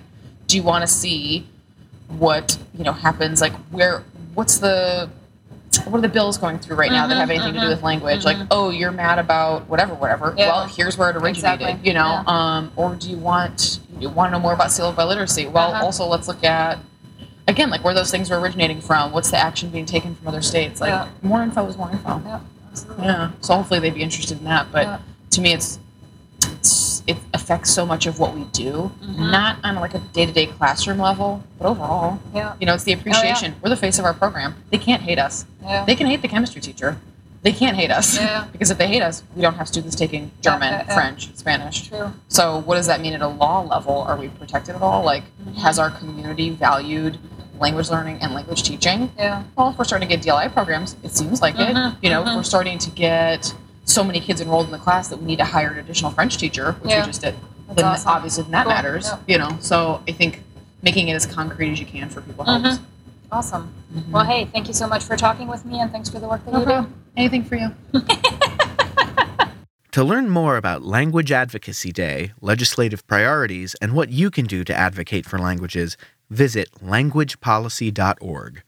do 0.48 0.56
you 0.58 0.64
want 0.72 0.82
to 0.88 0.92
see 1.02 1.46
what 2.26 2.58
you 2.78 2.84
know 2.88 2.94
happens? 2.94 3.42
Like, 3.42 3.54
where, 3.72 4.04
what's 4.34 4.58
the 4.60 5.10
what 5.86 5.98
are 5.98 6.02
the 6.02 6.10
bills 6.10 6.38
going 6.38 6.60
through 6.60 6.76
right 6.76 6.92
now 6.92 7.08
that 7.08 7.16
Mhm, 7.16 7.20
have 7.20 7.30
anything 7.30 7.54
to 7.54 7.60
do 7.60 7.66
mhm, 7.66 7.70
with 7.70 7.84
language? 7.84 8.26
Like, 8.26 8.38
mhm. 8.38 8.48
oh, 8.52 8.70
you're 8.70 8.92
mad 8.92 9.20
about 9.20 9.68
whatever, 9.70 9.94
whatever. 9.94 10.34
Yeah. 10.38 10.48
Well, 10.48 10.66
here's 10.68 10.98
where 10.98 11.10
it 11.10 11.16
originated. 11.16 11.62
Exactly. 11.62 11.88
You 11.88 11.94
know, 11.94 12.06
Yeah. 12.06 12.24
um, 12.28 12.72
or 12.76 12.96
do 12.96 13.10
you 13.10 13.18
want 13.18 13.80
you 14.00 14.10
want 14.10 14.32
to 14.32 14.38
know 14.38 14.42
more 14.42 14.54
about 14.54 14.72
seal 14.72 14.92
biliteracy? 14.94 15.50
Well, 15.52 15.72
Uh-huh. 15.74 15.86
also 15.86 16.06
let's 16.06 16.28
look 16.28 16.44
at 16.44 16.80
again 17.48 17.70
like 17.70 17.84
where 17.84 17.94
those 17.94 18.12
things 18.12 18.32
are 18.32 18.40
originating 18.40 18.82
from. 18.82 19.12
What's 19.12 19.32
the 19.32 19.38
action 19.38 19.70
being 19.70 19.86
taken 19.86 20.16
from 20.16 20.28
other 20.28 20.42
states? 20.42 20.82
Like 20.82 20.90
Yeah. 20.90 21.08
more 21.22 21.42
info 21.44 21.66
is 21.68 21.78
more 21.78 21.90
info. 21.92 22.22
Yeah, 22.26 22.40
absolutely. 22.72 23.06
Yeah. 23.06 23.28
So 23.42 23.56
hopefully 23.56 23.80
they'd 23.80 23.94
be 23.94 24.04
interested 24.04 24.38
in 24.40 24.44
that. 24.46 24.68
But 24.72 25.02
to 25.32 25.42
me, 25.42 25.54
it's 25.54 25.80
it 27.08 27.18
affects 27.34 27.72
so 27.72 27.86
much 27.86 28.06
of 28.06 28.20
what 28.20 28.34
we 28.34 28.44
do, 28.46 28.92
Mhm. 29.04 29.32
not 29.32 29.58
on 29.64 29.76
like 29.76 29.94
a 29.94 30.00
day 30.00 30.26
to 30.26 30.32
day 30.32 30.46
classroom 30.48 31.00
level, 31.00 31.44
but 31.60 31.68
overall. 31.68 32.20
Yeah. 32.34 32.54
You 32.60 32.66
know, 32.66 32.74
it's 32.74 32.84
the 32.84 32.94
appreciation. 32.94 33.56
We're 33.62 33.70
the 33.70 33.76
face 33.78 34.00
of 34.00 34.06
our 34.06 34.14
program. 34.14 34.56
They 34.72 34.78
can't 34.78 35.02
hate 35.02 35.20
us. 35.20 35.46
Yeah. 35.64 35.84
They 35.86 35.96
can 35.96 36.08
hate 36.08 36.22
the 36.22 36.28
chemistry 36.28 36.62
teacher. 36.62 36.98
They 37.42 37.52
can't 37.52 37.76
hate 37.76 37.92
us. 37.92 38.18
Yeah. 38.18 38.46
because 38.54 38.72
if 38.72 38.78
they 38.78 38.88
hate 38.88 39.02
us, 39.02 39.22
we 39.36 39.42
don't 39.42 39.56
have 39.56 39.68
students 39.68 39.96
taking 39.98 40.32
German, 40.42 40.72
yeah, 40.72 40.86
yeah. 40.88 40.94
French, 40.94 41.30
Spanish. 41.36 41.90
True. 41.90 42.14
So 42.30 42.60
what 42.60 42.76
does 42.76 42.88
that 42.88 43.02
mean 43.02 43.14
at 43.14 43.22
a 43.22 43.28
law 43.28 43.62
level? 43.62 44.02
Are 44.02 44.16
we 44.16 44.30
protected 44.30 44.76
at 44.76 44.82
all? 44.82 45.04
Like, 45.04 45.24
Mm-hmm. 45.42 45.60
has 45.60 45.78
our 45.78 45.90
community 45.90 46.50
valued 46.52 47.18
language 47.60 47.90
learning 47.90 48.20
and 48.22 48.34
language 48.34 48.64
teaching? 48.64 49.12
Yeah. 49.18 49.44
Well, 49.58 49.70
if 49.72 49.78
we're 49.78 49.84
starting 49.84 50.08
to 50.08 50.16
get 50.16 50.24
DLI 50.26 50.48
programs, 50.48 50.96
it 51.04 51.12
seems 51.16 51.42
like 51.42 51.56
Mhm, 51.56 51.92
it. 51.92 51.98
You 52.02 52.10
know, 52.10 52.24
mhm. 52.24 52.36
we're 52.38 52.44
starting 52.44 52.78
to 52.80 52.90
get 52.92 53.54
so 53.94 54.04
many 54.04 54.20
kids 54.20 54.42
enrolled 54.42 54.66
in 54.66 54.72
the 54.72 54.78
class 54.78 55.08
that 55.10 55.18
we 55.20 55.26
need 55.26 55.38
to 55.40 55.46
hire 55.46 55.70
an 55.72 55.80
additional 55.80 56.12
French 56.12 56.38
teacher, 56.38 56.74
which 56.82 56.92
Yeah. 56.92 57.02
we 57.02 57.08
just 57.08 57.22
did. 57.22 57.36
That's 57.68 57.76
then 57.78 57.86
awesome. 57.86 58.10
obviously 58.10 58.44
then 58.44 58.52
that 58.52 58.64
Cool, 58.66 58.74
matters. 58.74 59.06
yeah. 59.08 59.18
You 59.28 59.38
know, 59.38 59.58
so 59.62 60.02
I 60.08 60.12
think 60.12 60.44
making 60.82 61.08
it 61.08 61.14
as 61.14 61.26
concrete 61.26 61.72
as 61.72 61.80
you 61.80 61.86
can 61.86 62.10
for 62.10 62.22
people 62.22 62.44
helps. 62.46 62.78
Mhm. 62.78 62.80
Awesome. 63.32 63.74
Mhm. 63.96 64.10
Well, 64.12 64.26
hey, 64.26 64.46
thank 64.52 64.68
you 64.68 64.74
so 64.74 64.88
much 64.88 65.04
for 65.04 65.16
talking 65.18 65.48
with 65.48 65.66
me, 65.66 65.80
and 65.80 65.92
thanks 65.92 66.10
for 66.10 66.20
the 66.20 66.28
work 66.28 66.44
that 66.46 66.54
No 66.54 66.60
you 66.60 66.66
do. 66.66 66.88
Anything 67.18 67.44
for 67.44 67.56
you? 67.56 67.72
To 69.94 70.04
learn 70.04 70.28
more 70.28 70.58
about 70.58 70.82
Language 70.84 71.32
Advocacy 71.32 71.92
Day, 71.92 72.32
legislative 72.42 73.06
priorities, 73.06 73.76
and 73.80 73.94
what 73.94 74.10
you 74.10 74.32
can 74.32 74.46
do 74.48 74.64
to 74.64 74.74
advocate 74.76 75.24
for 75.24 75.38
languages, 75.38 75.98
visit 76.32 76.68
languagepolicy.org. 76.84 78.64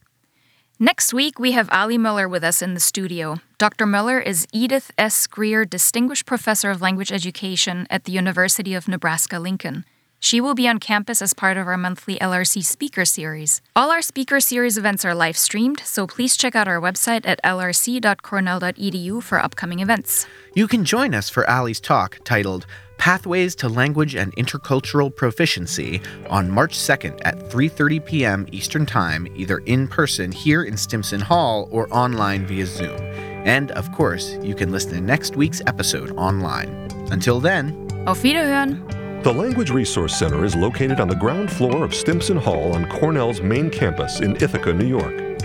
Next 0.80 1.14
week, 1.14 1.40
we 1.40 1.54
have 1.54 1.70
Ali 1.72 1.98
Miller 1.98 2.28
with 2.28 2.44
us 2.44 2.62
in 2.62 2.74
the 2.74 2.82
studio. 2.82 3.40
Dr. 3.58 3.86
Miller 3.86 4.20
is 4.20 4.46
Edith 4.52 4.92
S. 4.98 5.26
Greer 5.26 5.64
Distinguished 5.64 6.26
Professor 6.26 6.70
of 6.70 6.82
Language 6.82 7.14
Education 7.14 7.88
at 7.90 8.04
the 8.04 8.12
University 8.12 8.74
of 8.74 8.86
Nebraska 8.86 9.40
Lincoln. 9.40 9.86
She 10.20 10.42
will 10.42 10.56
be 10.56 10.68
on 10.68 10.80
campus 10.80 11.22
as 11.22 11.34
part 11.34 11.58
of 11.58 11.68
our 11.68 11.78
monthly 11.78 12.18
LRC 12.18 12.64
Speaker 12.64 13.06
Series. 13.06 13.62
All 13.76 13.92
our 13.92 14.02
Speaker 14.02 14.40
Series 14.40 14.78
events 14.78 15.06
are 15.06 15.14
live 15.14 15.38
streamed, 15.38 15.82
so 15.82 16.08
please 16.08 16.36
check 16.36 16.56
out 16.56 16.68
our 16.68 16.82
website 16.82 17.28
at 17.28 17.40
lrc.cornell.edu 17.44 19.22
for 19.22 19.40
upcoming 19.40 19.80
events. 19.80 20.26
You 20.56 20.68
can 20.68 20.84
join 20.84 21.14
us 21.14 21.30
for 21.30 21.48
Ali's 21.50 21.80
talk 21.80 22.18
titled 22.24 22.66
Pathways 22.98 23.56
to 23.58 23.70
Language 23.70 24.16
and 24.16 24.36
Intercultural 24.36 25.16
Proficiency 25.16 26.02
on 26.30 26.50
March 26.50 26.78
2nd 26.78 27.20
at 27.24 27.38
3:30 27.52 28.06
p.m. 28.06 28.48
Eastern 28.52 28.86
Time, 28.86 29.28
either 29.36 29.60
in 29.60 29.88
person 29.88 30.32
here 30.32 30.64
in 30.64 30.78
Stimson 30.78 31.20
Hall 31.22 31.68
or 31.72 31.88
online 31.94 32.46
via 32.46 32.66
Zoom. 32.66 32.98
And 33.46 33.72
of 33.72 33.92
course, 33.92 34.38
you 34.42 34.56
can 34.56 34.72
listen 34.72 34.92
to 34.94 35.02
next 35.02 35.36
week's 35.36 35.62
episode 35.68 36.12
online. 36.18 36.70
Until 37.12 37.40
then, 37.40 37.76
Auf 38.08 38.24
Wiederhören! 38.24 39.05
The 39.26 39.34
Language 39.34 39.72
Resource 39.72 40.16
Center 40.16 40.46
is 40.46 40.56
located 40.56 41.00
on 41.00 41.08
the 41.08 41.16
ground 41.16 41.52
floor 41.52 41.84
of 41.84 41.96
Stimson 41.96 42.38
Hall 42.38 42.76
on 42.76 42.88
Cornell's 42.88 43.42
main 43.42 43.72
campus 43.72 44.20
in 44.20 44.36
Ithaca, 44.36 44.72
New 44.72 44.86
York. 44.86 45.42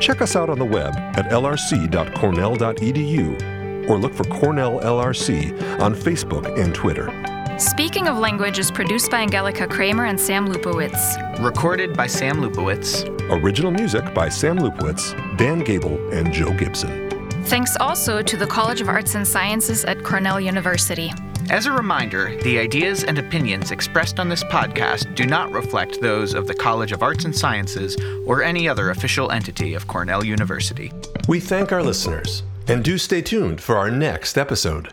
Check 0.00 0.22
us 0.22 0.36
out 0.36 0.48
on 0.48 0.60
the 0.60 0.64
web 0.64 0.94
at 0.94 1.24
lrc.cornell.edu 1.32 3.88
or 3.88 3.98
look 3.98 4.14
for 4.14 4.22
Cornell 4.22 4.78
LRC 4.78 5.80
on 5.80 5.96
Facebook 5.96 6.56
and 6.56 6.72
Twitter. 6.72 7.10
Speaking 7.58 8.06
of 8.06 8.18
Language 8.18 8.60
is 8.60 8.70
produced 8.70 9.10
by 9.10 9.22
Angelika 9.22 9.66
Kraemer 9.66 10.08
and 10.08 10.20
Sam 10.20 10.46
Lupowitz. 10.46 11.42
recorded 11.42 11.96
by 11.96 12.06
Sam 12.06 12.36
Lupowitz. 12.36 13.04
Original 13.42 13.72
music 13.72 14.14
by 14.14 14.28
Sam 14.28 14.60
Lupowitz, 14.60 15.12
Dan 15.36 15.64
Gable, 15.64 15.98
and 16.12 16.32
Joe 16.32 16.52
Gibson. 16.52 17.10
Thanks 17.46 17.76
also 17.80 18.22
to 18.22 18.36
the 18.36 18.46
College 18.46 18.80
of 18.80 18.88
Arts 18.88 19.16
and 19.16 19.26
Sciences 19.26 19.84
at 19.86 20.04
Cornell 20.04 20.40
University. 20.40 21.12
As 21.50 21.66
a 21.66 21.72
reminder, 21.72 22.34
the 22.42 22.58
ideas 22.58 23.04
and 23.04 23.18
opinions 23.18 23.70
expressed 23.70 24.18
on 24.18 24.28
this 24.28 24.42
podcast 24.44 25.14
do 25.14 25.26
not 25.26 25.52
reflect 25.52 26.00
those 26.00 26.34
of 26.34 26.46
the 26.46 26.54
College 26.54 26.92
of 26.92 27.02
Arts 27.02 27.24
and 27.24 27.36
Sciences 27.36 27.96
or 28.26 28.42
any 28.42 28.68
other 28.68 28.90
official 28.90 29.30
entity 29.30 29.74
of 29.74 29.86
Cornell 29.86 30.24
University. 30.24 30.90
We 31.28 31.40
thank 31.40 31.70
our 31.70 31.82
listeners 31.82 32.42
and 32.66 32.82
do 32.82 32.96
stay 32.96 33.20
tuned 33.20 33.60
for 33.60 33.76
our 33.76 33.90
next 33.90 34.38
episode. 34.38 34.90